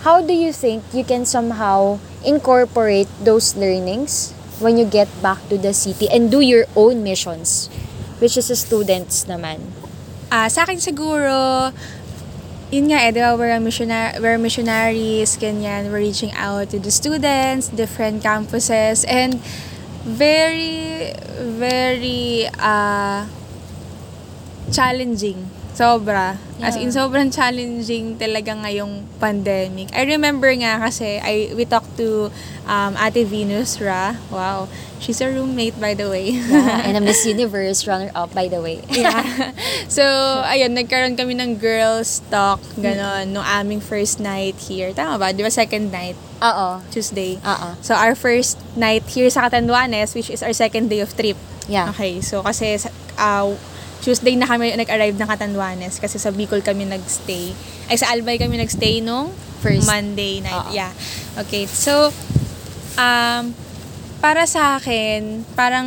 [0.02, 5.56] how do you think you can somehow incorporate those learnings when you get back to
[5.56, 7.70] the city and do your own missions,
[8.18, 9.62] which is students naman?
[10.28, 11.72] Ah, sa akin siguro,
[12.68, 16.92] yun nga eh, di ba, we're, missionar- we're missionaries, ganyan, we're reaching out to the
[16.92, 19.40] students, different campuses, and
[20.04, 21.12] very,
[21.60, 23.26] very, ah,
[24.72, 26.34] challenging Sobra.
[26.58, 26.82] As Yeah.
[26.82, 29.94] in, sobrang challenging talaga ngayong pandemic.
[29.94, 32.34] I remember nga kasi, I, we talked to
[32.66, 34.18] um, Ate Venus Ra.
[34.26, 34.66] Wow.
[34.98, 36.34] She's a roommate, by the way.
[36.34, 38.82] Yeah, and a Miss Universe runner-up, by the way.
[38.90, 39.54] yeah.
[39.86, 40.02] So,
[40.42, 44.90] ayun, nagkaroon kami ng girls talk, ganon, nung aming first night here.
[44.90, 45.30] Tama ba?
[45.30, 46.18] Di ba second night?
[46.42, 46.82] Oo.
[46.90, 47.38] Tuesday.
[47.38, 47.78] Oo.
[47.86, 51.38] So, our first night here sa Catanduanes, which is our second day of trip.
[51.70, 51.94] Yeah.
[51.94, 52.74] Okay, so kasi
[53.14, 53.54] uh,
[53.98, 57.50] Tuesday na kami nag-arrive ng Catanduanes kasi sa Bicol kami nagstay.
[57.90, 59.90] Ay, sa Albay kami nagstay nung First.
[59.90, 60.70] Monday night.
[60.70, 60.70] Oo.
[60.70, 60.94] Yeah.
[61.34, 62.14] Okay, so,
[62.94, 63.54] um,
[64.22, 65.86] para sa akin, parang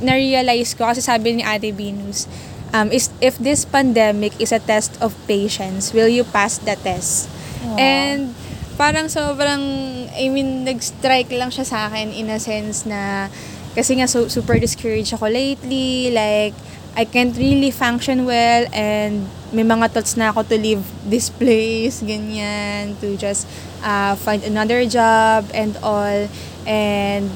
[0.00, 2.28] na-realize ko, kasi sabi ni Ate Venus,
[2.76, 7.32] um, is, if this pandemic is a test of patience, will you pass the test?
[7.64, 7.80] Aw.
[7.80, 8.36] And
[8.76, 9.64] parang sobrang,
[10.12, 13.32] I mean, nag-strike lang siya sa akin in a sense na,
[13.72, 16.52] kasi nga so, super discouraged ako lately, like,
[16.96, 22.00] I can't really function well and may mga thoughts na ako to leave this place,
[22.00, 23.44] ganyan, to just
[23.84, 26.26] uh, find another job and all,
[26.64, 27.28] and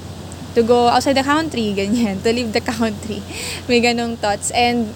[0.56, 3.22] to go outside the country, ganyan, to leave the country.
[3.68, 4.50] May ganong thoughts.
[4.50, 4.90] And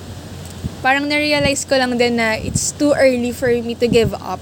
[0.81, 4.41] parang na-realize ko lang din na it's too early for me to give up.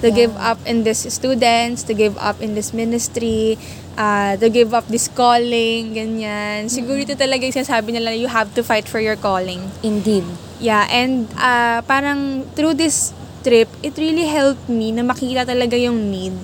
[0.00, 0.54] To give Yeah.
[0.54, 3.58] up in this students, to give up in this ministry,
[3.98, 6.70] uh, to give up this calling, ganyan.
[6.70, 9.66] Siguro ito talaga yung sinasabi nila, you have to fight for your calling.
[9.82, 10.22] Indeed.
[10.62, 13.10] Yeah, and uh, parang through this
[13.42, 16.38] trip, it really helped me na makita talaga yung need.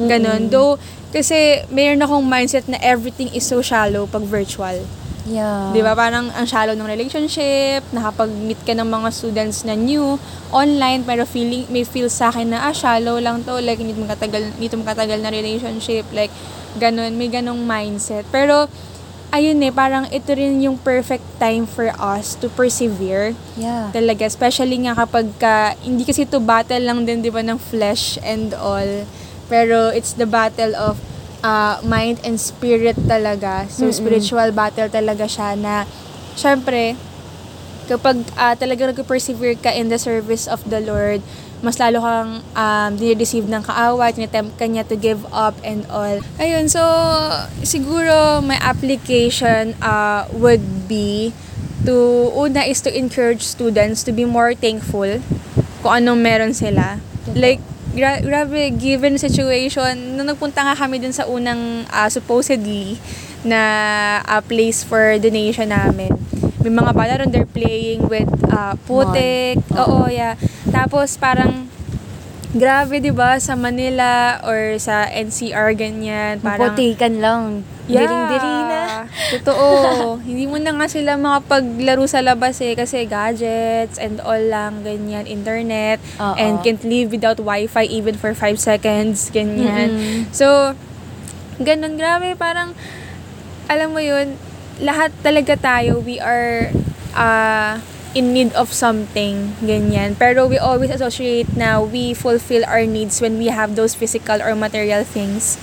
[0.00, 0.48] Ganon.
[0.48, 0.54] Mm-mm.
[0.54, 0.78] Though,
[1.10, 4.86] kasi mayroon akong mindset na everything is so shallow pag virtual.
[5.28, 5.70] Yeah.
[5.76, 5.92] Di ba?
[5.92, 10.16] Parang ang shallow ng relationship, nakapag-meet ka ng mga students na new,
[10.50, 14.08] online, pero feeling, may feel sa akin na, ah, shallow lang to, like, hindi mo
[14.08, 16.32] katagal, hindi mo katagal na relationship, like,
[16.76, 18.22] ganun, may ganong mindset.
[18.28, 18.70] Pero,
[19.30, 23.90] ayun eh, parang ito rin yung perfect time for us to persevere Yeah.
[23.90, 24.26] talaga.
[24.26, 28.54] Especially nga kapag ka, hindi kasi to battle lang din, di ba, ng flesh and
[28.54, 29.06] all.
[29.46, 30.98] Pero it's the battle of
[31.42, 33.66] uh, mind and spirit talaga.
[33.70, 33.94] So, Mm-mm.
[33.94, 35.86] spiritual battle talaga siya na,
[36.34, 36.94] syempre,
[37.86, 41.22] kapag uh, talaga nag-persevere ka in the service of the Lord,
[41.60, 46.20] mas lalo kang um, dinideceive ng kaawa, tinatempt ka niya to give up and all.
[46.40, 46.80] Ayun, so,
[47.60, 51.36] siguro my application uh, would be
[51.84, 55.20] to, una is to encourage students to be more thankful
[55.84, 57.00] kung anong meron sila.
[57.36, 57.60] Like,
[57.92, 62.96] gra- grabe, given situation, nung nagpunta nga kami dun sa unang uh, supposedly
[63.44, 66.12] na uh, place for donation namin,
[66.60, 69.60] may mga bata ron, they're playing with uh, putik.
[69.72, 70.36] Oo, yeah.
[70.68, 71.66] Tapos parang,
[72.52, 76.44] grabe, di ba, sa Manila or sa NCR, ganyan.
[76.44, 77.42] Parang, Putikan lang.
[77.90, 79.08] Diring-diri na.
[79.34, 79.66] Totoo.
[80.28, 85.26] Hindi mo na nga sila makapaglaro sa labas eh kasi gadgets and all lang, ganyan,
[85.26, 86.36] internet, Oo.
[86.38, 89.90] and can't live without wifi even for 5 seconds, ganyan.
[89.90, 90.18] Mm-mm.
[90.30, 90.76] So,
[91.58, 92.76] ganun, grabe, parang,
[93.66, 94.36] alam mo yun,
[94.80, 96.72] lahat talaga tayo, we are
[97.14, 97.78] uh,
[98.16, 100.18] in need of something, ganyan.
[100.18, 104.56] Pero we always associate na we fulfill our needs when we have those physical or
[104.56, 105.60] material things,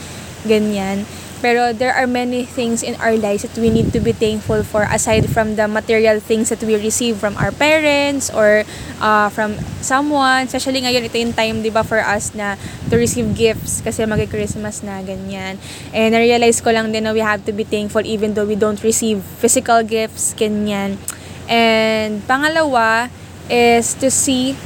[0.47, 1.03] ganyan.
[1.39, 4.89] Pero there are many things in our lives that we need to be thankful for
[4.89, 8.65] aside from the material things that we receive from our parents or
[9.00, 10.50] uh, from someone.
[10.50, 12.58] Especially ngayon, ito yung time, di ba, for us na
[12.89, 15.62] to receive gifts kasi mag-Christmas na, ganyan.
[15.93, 18.82] And na-realize ko lang din na we have to be thankful even though we don't
[18.82, 20.97] receive physical gifts, ganyan.
[21.47, 23.13] And pangalawa
[23.47, 24.60] is to see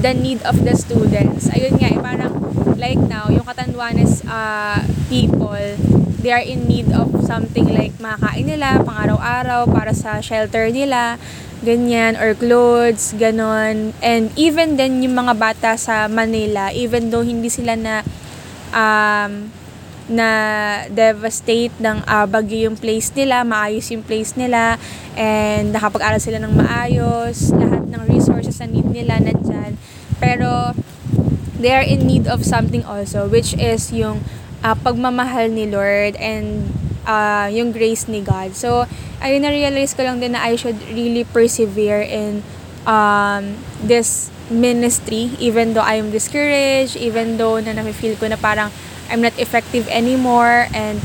[0.00, 1.52] the need of the students.
[1.52, 2.32] Ayun nga, eh, parang
[2.80, 4.80] like now, yung Katanduanes uh,
[5.12, 5.60] people,
[6.24, 11.20] they are in need of something like makakain nila pang araw-araw para sa shelter nila,
[11.60, 13.92] ganyan, or clothes, ganon.
[14.00, 18.00] And even then, yung mga bata sa Manila, even though hindi sila na
[18.72, 19.52] um,
[20.10, 20.28] na
[20.90, 24.74] devastate ng uh, bagyo yung place nila, maayos yung place nila,
[25.14, 29.78] and nakapag-aral sila ng maayos, lahat ng resources na need nila nandyan.
[30.18, 30.74] Pero,
[31.60, 34.24] they are in need of something also, which is yung
[34.64, 36.72] uh, pagmamahal ni Lord and
[37.04, 38.56] uh, yung grace ni God.
[38.56, 38.88] So,
[39.20, 42.42] ayun na-realize ko lang din na I should really persevere in
[42.88, 48.72] um, this ministry even though I am discouraged, even though na nafe-feel ko na parang
[49.12, 50.98] I'm not effective anymore and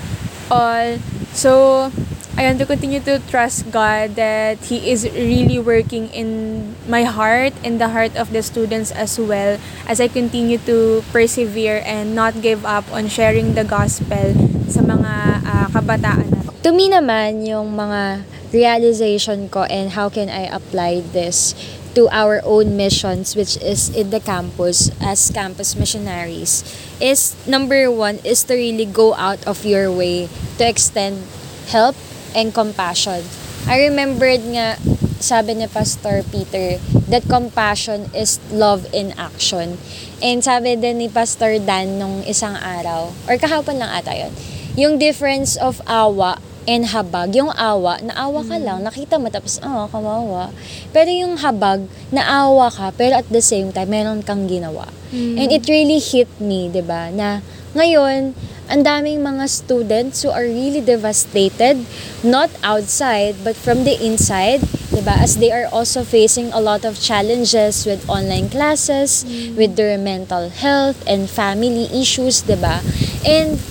[0.50, 0.98] all.
[1.36, 1.92] So,
[2.36, 7.56] I want to continue to trust God that He is really working in my heart
[7.64, 9.56] and the heart of the students as well
[9.88, 14.36] as I continue to persevere and not give up on sharing the gospel
[14.68, 16.52] sa mga ah, kabataan natin.
[16.68, 21.56] To me naman, yung mga realization ko and how can I apply this
[21.96, 26.68] to our own missions which is in the campus as campus missionaries
[27.00, 30.28] is number one is to really go out of your way
[30.60, 31.24] to extend
[31.72, 31.96] help
[32.36, 33.24] and compassion.
[33.66, 34.78] I remembered nga
[35.18, 36.78] sabi ni Pastor Peter
[37.10, 39.80] that compassion is love in action.
[40.22, 44.34] And sabi din ni Pastor Dan nung isang araw, or kahapon lang ata yun,
[44.76, 47.34] yung difference of awa and habag.
[47.38, 50.50] Yung awa, naawa ka lang, nakita mo, tapos, ah, kawawa.
[50.92, 54.90] Pero yung habag, naawa ka, pero at the same time, meron kang ginawa.
[55.16, 57.40] And it really hit me, 'di ba na
[57.72, 58.36] ngayon,
[58.70, 61.86] ang daming mga students who are really devastated,
[62.26, 66.82] not outside, but from the inside, 'di ba as they are also facing a lot
[66.82, 69.22] of challenges with online classes,
[69.54, 72.82] with their mental health and family issues, 'di ba
[73.26, 73.62] And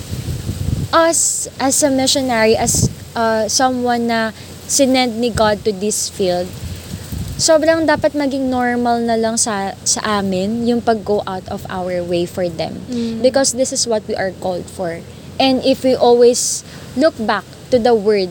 [0.94, 2.86] us as a missionary, as
[3.18, 4.30] uh, someone na
[4.70, 6.46] sinend ni God to this field,
[7.34, 12.26] sobrang dapat maging normal na lang sa sa amin yung pag-go out of our way
[12.26, 12.78] for them.
[13.20, 15.02] Because this is what we are called for.
[15.38, 16.62] And if we always
[16.94, 17.42] look back
[17.74, 18.30] to the word,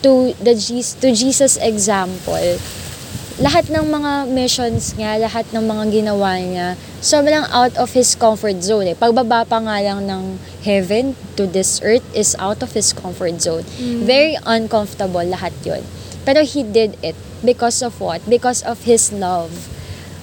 [0.00, 2.56] to the Jesus, to Jesus example,
[3.38, 6.68] lahat ng mga missions niya, lahat ng mga ginawa niya,
[7.04, 8.96] sobrang out of his comfort zone eh.
[8.96, 13.62] Pagbaba pa nga lang ng heaven to this earth is out of his comfort zone.
[14.02, 15.84] Very uncomfortable lahat yon.
[16.28, 18.20] Pero he did it because of what?
[18.28, 19.72] Because of his love.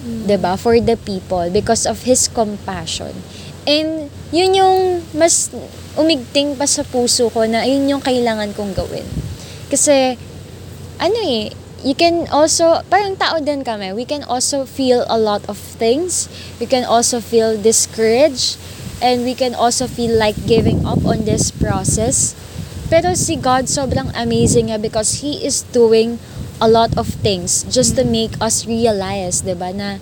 [0.05, 1.49] 'Di ba For the people.
[1.49, 3.25] Because of his compassion.
[3.65, 5.49] And yun yung mas
[5.97, 9.09] umigting pa sa puso ko na yun yung kailangan kong gawin.
[9.73, 10.13] Kasi,
[11.01, 11.49] ano eh,
[11.81, 16.29] you can also, parang tao din kami, we can also feel a lot of things.
[16.61, 18.61] We can also feel discouraged.
[19.01, 22.37] And we can also feel like giving up on this process.
[22.85, 26.21] Pero si God sobrang amazing nga because He is doing
[26.61, 29.97] a lot of things just to make us realize, 'di ba, na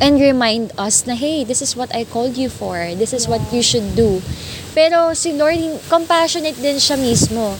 [0.00, 2.78] and remind us na hey, this is what I called you for.
[2.96, 4.24] This is what you should do.
[4.72, 5.60] Pero si Lord,
[5.92, 7.54] compassionate din siya mismo.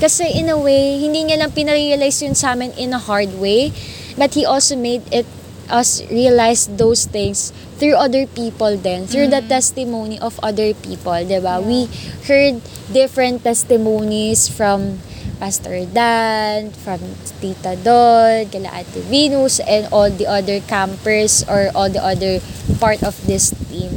[0.00, 3.72] Kasi in a way, hindi niya lang pinarealize yun sa amin in a hard way,
[4.16, 5.28] but He also made it
[5.70, 11.40] us realize those things through other people then, through the testimony of other people, 'di
[11.40, 11.64] ba?
[11.64, 11.88] We
[12.28, 12.60] heard
[12.92, 15.00] different testimonies from
[15.40, 17.00] Pastor Dan, from
[17.40, 22.44] Tita Dol, kala Ate Venus, and all the other campers or all the other
[22.76, 23.96] part of this team.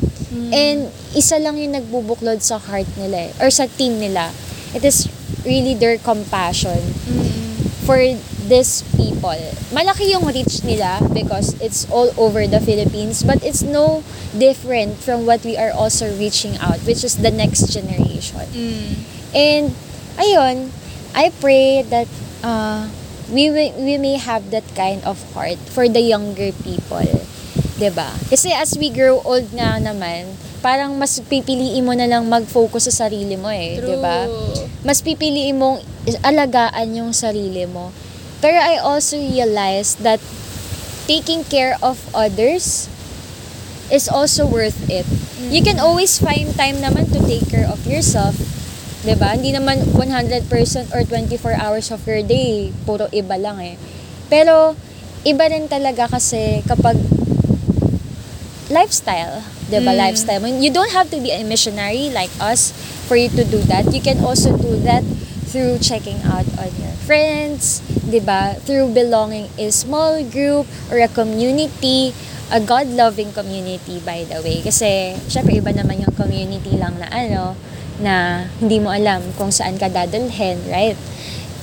[0.55, 4.31] And isa lang yung nagbubuklod sa heart nila eh, or sa team nila.
[4.71, 5.11] It is
[5.43, 6.79] really their compassion
[7.83, 7.99] for
[8.45, 9.35] these people.
[9.71, 14.03] Malaki yung reach nila because it's all over the Philippines, but it's no
[14.35, 18.45] different from what we are also reaching out, which is the next generation.
[19.33, 19.71] And
[20.17, 20.69] ayun,
[21.13, 22.09] I pray that
[22.41, 22.89] uh,
[23.31, 27.05] we we may have that kind of heart for the younger people.
[27.73, 28.11] 'Di ba?
[28.29, 30.29] Kasi as we grow old na naman,
[30.61, 34.29] parang mas pipiliin mo na lang mag-focus sa sarili mo eh, 'di ba?
[34.85, 35.81] Mas pipiliin mong
[36.21, 37.89] alagaan yung sarili mo.
[38.43, 40.19] Pero I also realized that
[41.07, 42.91] taking care of others
[43.87, 45.07] is also worth it.
[45.47, 48.35] You can always find time naman to take care of yourself.
[49.07, 49.39] 'Di ba?
[49.39, 53.79] Hindi naman 100% or 24 hours of your day, puro iba lang eh.
[54.27, 54.75] Pero
[55.23, 56.99] iba rin talaga kasi kapag
[58.67, 59.91] lifestyle, 'di ba?
[59.95, 59.99] Mm.
[60.03, 60.43] Lifestyle.
[60.59, 62.75] You don't have to be a missionary like us
[63.07, 63.91] for you to do that.
[63.91, 65.03] You can also do that
[65.47, 68.53] through checking out on your friends, 'di ba?
[68.61, 72.13] Through belonging in a small group or a community,
[72.53, 74.61] a God-loving community by the way.
[74.61, 77.57] Kasi syempre iba naman yung community lang na ano
[77.97, 80.97] na hindi mo alam kung saan ka dadalhin, right?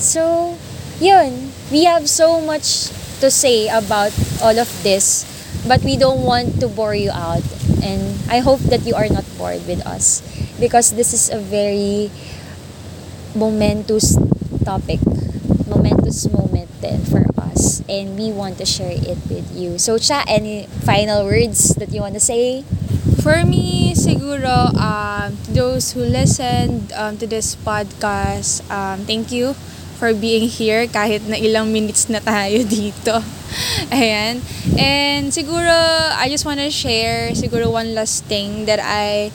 [0.02, 0.54] So,
[0.98, 1.54] yun.
[1.70, 2.90] We have so much
[3.22, 4.10] to say about
[4.42, 5.22] all of this,
[5.70, 7.46] but we don't want to bore you out.
[7.78, 10.24] And I hope that you are not bored with us
[10.58, 12.10] because this is a very
[13.34, 14.18] momentous
[14.64, 14.98] topic,
[15.80, 19.78] momentous moment then for us, and we want to share it with you.
[19.78, 22.62] So, Cha, any final words that you want to say?
[23.24, 29.52] For me, siguro, um, those who listened um, to this podcast, um, thank you
[29.96, 33.20] for being here kahit na ilang minutes na tayo dito.
[33.92, 34.40] Ayan.
[34.76, 35.72] And siguro,
[36.16, 39.32] I just want to share siguro one last thing that I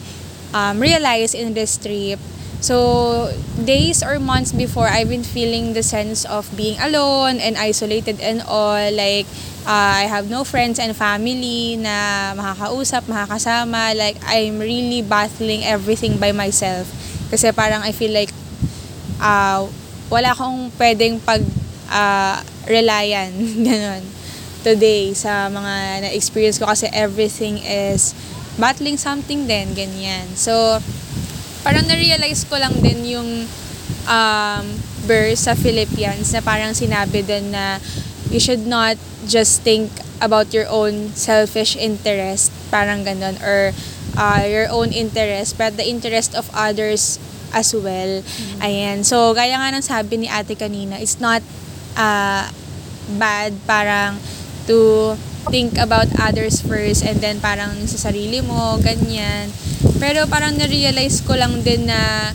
[0.54, 2.18] um, realized in this trip.
[2.60, 3.32] So,
[3.62, 8.42] days or months before, I've been feeling the sense of being alone and isolated and
[8.42, 8.80] all.
[8.90, 9.26] Like,
[9.66, 13.94] uh, I have no friends and family na makakausap, makakasama.
[13.96, 16.88] Like, I'm really battling everything by myself.
[17.30, 18.32] Kasi parang I feel like
[19.20, 19.66] uh,
[20.08, 21.42] wala akong pwedeng pag
[21.90, 23.30] uh, relyan.
[23.66, 24.16] Ganon.
[24.66, 28.18] today sa mga na-experience ko kasi everything is
[28.58, 30.26] battling something din, ganyan.
[30.34, 30.82] So,
[31.66, 33.50] parang na-realize ko lang din yung
[34.06, 34.64] um,
[35.02, 37.82] verse sa Philippians na parang sinabi din na
[38.30, 38.94] you should not
[39.26, 39.90] just think
[40.22, 43.74] about your own selfish interest, parang ganun, or
[44.14, 47.18] uh, your own interest, but the interest of others
[47.50, 48.22] as well.
[48.62, 49.02] Ayan.
[49.02, 51.42] So, gaya nga ng sabi ni ate kanina, it's not
[51.98, 52.46] uh,
[53.18, 54.22] bad parang
[54.70, 55.14] to
[55.48, 59.50] think about others first and then parang sa sarili mo, ganyan.
[60.02, 62.32] Pero parang na-realize ko lang din na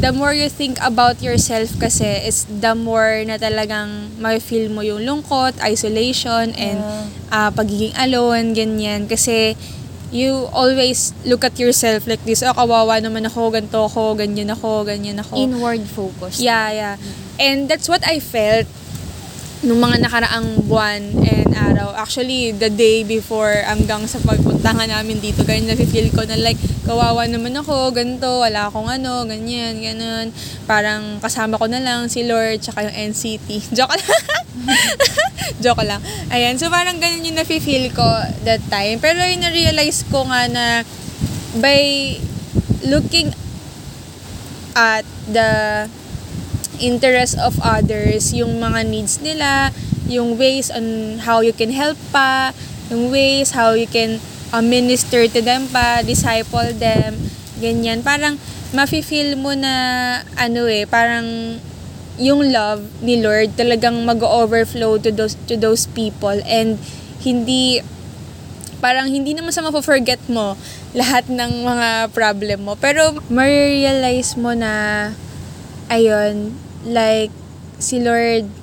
[0.00, 5.04] the more you think about yourself kasi is the more na talagang ma-feel mo yung
[5.04, 6.80] lungkot, isolation, and
[7.28, 9.04] uh, pagiging alone, ganyan.
[9.04, 9.56] Kasi
[10.10, 14.82] you always look at yourself like this, oh, kawawa naman ako, ganito ako, ganyan ako,
[14.82, 15.38] ganyan ako.
[15.38, 16.42] Inward focus.
[16.42, 16.94] Yeah, yeah.
[17.38, 18.66] And that's what I felt
[19.60, 21.94] nung mga nakaraang buwan and araw.
[21.96, 26.58] Actually, the day before hanggang sa pagpunta nga namin dito, ganyan na-feel ko na like,
[26.86, 30.34] kawawa naman ako, ganito, wala akong ano, ganyan, ganun.
[30.64, 33.48] Parang kasama ko na lang si Lord, tsaka yung NCT.
[33.76, 34.24] Joke lang.
[35.62, 36.00] Joke lang.
[36.30, 38.06] Ayan, so parang ganun yung nafe-feel ko
[38.46, 38.98] that time.
[38.98, 40.64] Pero yung na-realize ko nga na
[41.58, 42.16] by
[42.86, 43.34] looking
[44.78, 45.86] at the
[46.80, 49.70] interest of others, yung mga needs nila,
[50.10, 52.50] yung ways on how you can help pa,
[52.90, 54.18] yung ways how you can
[54.50, 57.14] uh, minister to them pa, disciple them,
[57.62, 58.02] ganyan.
[58.02, 58.34] Parang
[58.74, 59.72] mafe-feel mo na
[60.34, 61.56] ano eh, parang
[62.20, 66.76] yung love ni Lord talagang mag-overflow to those to those people and
[67.24, 67.80] hindi
[68.84, 70.52] parang hindi naman sa mapo-forget mo
[70.92, 75.08] lahat ng mga problem mo pero ma-realize mo na
[75.88, 76.52] ayun
[76.84, 77.32] like
[77.80, 78.59] si Lord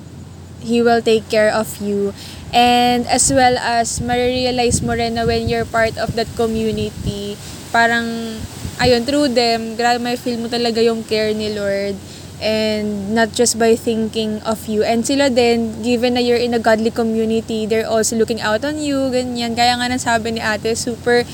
[0.60, 2.12] he will take care of you
[2.50, 7.36] and as well as ma-realize mo rin na when you're part of that community
[7.70, 8.38] parang
[8.80, 11.94] ayun through them grabe may feel mo talaga yung care ni Lord
[12.38, 14.86] and not just by thinking of you.
[14.86, 18.78] And sila din, given na you're in a godly community, they're also looking out on
[18.78, 19.58] you, ganyan.
[19.58, 21.26] Kaya nga nang sabi ni ate, super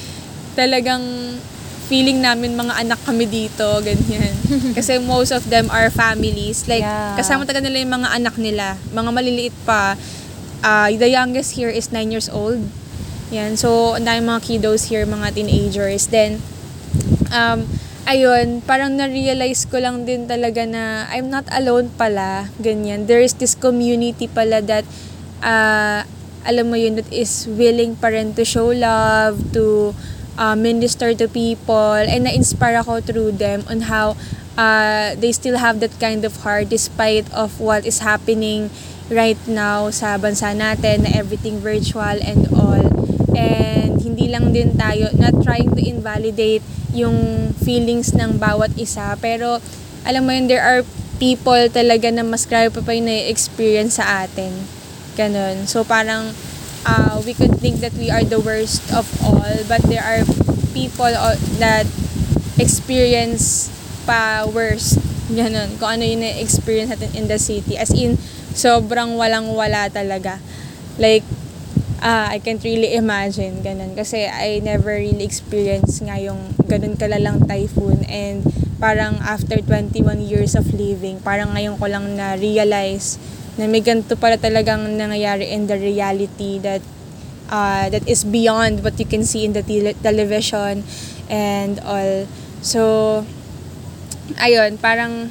[0.57, 1.37] talagang
[1.95, 4.35] feeling namin mga anak kami dito, ganyan.
[4.77, 6.67] Kasi most of them are families.
[6.67, 7.15] Like, Yeah.
[7.15, 8.75] kasama talaga nila yung mga anak nila.
[8.91, 9.95] Mga maliliit pa.
[10.59, 12.59] Uh, the youngest here is 9 years old.
[13.31, 13.55] Yan.
[13.55, 16.11] So, ang mga kiddos here, mga teenagers.
[16.11, 16.43] Then,
[17.31, 17.63] um,
[18.11, 23.07] ayun, parang na-realize ko lang din talaga na I'm not alone pala, ganyan.
[23.07, 24.83] There is this community pala that,
[25.47, 26.03] uh,
[26.43, 29.95] alam mo yun, that is willing pa rin to show love, to
[30.39, 34.17] uh, minister to people, and na-inspire ako through them on how
[34.59, 38.71] uh, they still have that kind of heart despite of what is happening
[39.13, 42.83] right now sa bansa natin, na everything virtual and all.
[43.35, 46.63] And hindi lang din tayo, not trying to invalidate
[46.95, 49.19] yung feelings ng bawat isa.
[49.19, 49.59] Pero,
[50.07, 50.87] alam mo yun, there are
[51.19, 54.55] people talaga na mas grabe pa pa yung na-experience sa atin.
[55.19, 55.67] Ganon.
[55.67, 56.31] So, parang,
[56.87, 60.23] uh, we could think that we are the worst of all, but there are
[60.73, 61.89] people o- that
[62.61, 63.73] experience
[64.05, 64.97] pa worse.
[65.33, 65.81] Ganon.
[65.81, 67.81] Kung ano yung na-experience natin in the city.
[67.81, 68.21] As in,
[68.53, 70.37] sobrang walang-wala talaga.
[71.01, 71.25] Like,
[72.05, 73.97] ah, I can't really imagine ganun.
[73.97, 78.05] Kasi I never really experienced nga yung ganun kalalang typhoon.
[78.07, 78.45] And
[78.77, 83.17] parang after 21 years of living, parang ngayon ko lang na-realize
[83.55, 86.83] na may ganito pala talagang nangyayari in the reality that
[87.51, 90.83] uh, that is beyond what you can see in the tele- television
[91.31, 92.27] and all.
[92.65, 93.23] So,
[94.41, 95.31] ayun, parang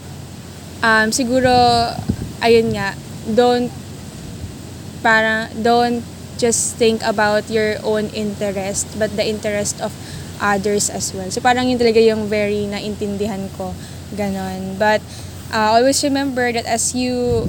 [0.83, 1.51] um, siguro,
[2.43, 2.93] ayun nga,
[3.27, 3.71] don't
[5.03, 6.01] parang don't
[6.39, 9.91] just think about your own interest but the interest of
[10.41, 11.29] others as well.
[11.31, 13.75] So parang yun talaga yung very naintindihan ko.
[14.15, 14.79] Ganon.
[14.79, 14.99] But
[15.51, 17.47] uh, always remember that as you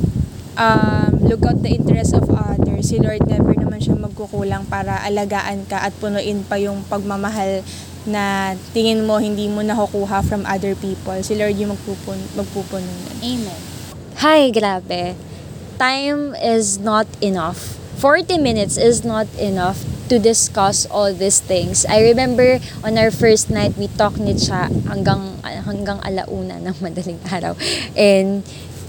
[0.57, 5.67] um, look out the interest of others, si Lord never naman siya magkukulang para alagaan
[5.67, 7.67] ka at punuin pa yung pagmamahal
[8.05, 11.17] na tingin mo hindi mo nakukuha from other people.
[11.25, 13.19] Si Lord yung magpupun magpupuno nun.
[13.25, 13.61] Amen.
[14.23, 15.19] Hi, grabe.
[15.75, 17.81] Time is not enough.
[17.99, 21.87] 40 minutes is not enough to discuss all these things.
[21.89, 27.19] I remember on our first night, we talked ni Cha hanggang, hanggang alauna ng madaling
[27.33, 27.57] araw.
[27.97, 28.45] And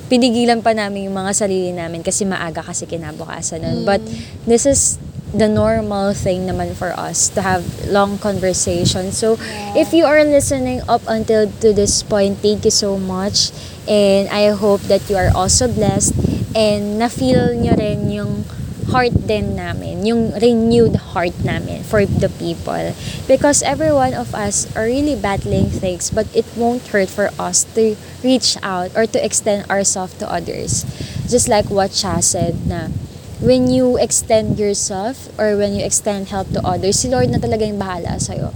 [0.08, 3.78] pinigilan pa namin yung mga sarili namin kasi maaga kasi kinabukasan nun.
[3.86, 4.02] But
[4.46, 5.02] this is
[5.36, 9.18] the normal thing naman for us to have long conversations.
[9.20, 9.36] So,
[9.76, 13.52] if you are listening up until to this point, thank you so much.
[13.86, 16.16] And I hope that you are also blessed
[16.56, 18.48] and na-feel nyo rin yung
[18.92, 22.94] heart din namin, yung renewed heart namin for the people.
[23.28, 27.66] Because every one of us are really battling things, but it won't hurt for us
[27.74, 30.86] to reach out or to extend ourselves to others.
[31.28, 32.90] Just like what Cha said na
[33.44, 37.68] when you extend yourself or when you extend help to others, si Lord na talaga
[37.68, 38.56] yung bahala sa'yo.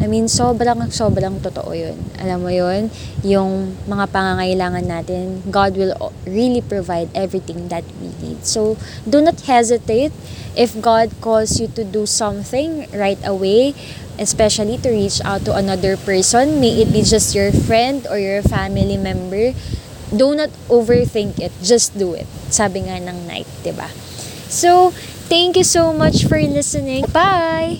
[0.00, 1.98] I mean, sobrang, sobrang totoo yun.
[2.16, 2.88] Alam mo yun,
[3.20, 5.92] yung mga pangangailangan natin, God will
[6.24, 8.48] really provide everything that we need.
[8.48, 10.14] So, do not hesitate
[10.56, 13.76] if God calls you to do something right away,
[14.16, 18.40] especially to reach out to another person, may it be just your friend or your
[18.40, 19.52] family member,
[20.16, 21.52] do not overthink it.
[21.62, 22.26] Just do it.
[22.50, 23.86] Sabi nga ng night, 'di ba?
[24.50, 24.90] So,
[25.30, 27.06] thank you so much for listening.
[27.12, 27.78] Bye!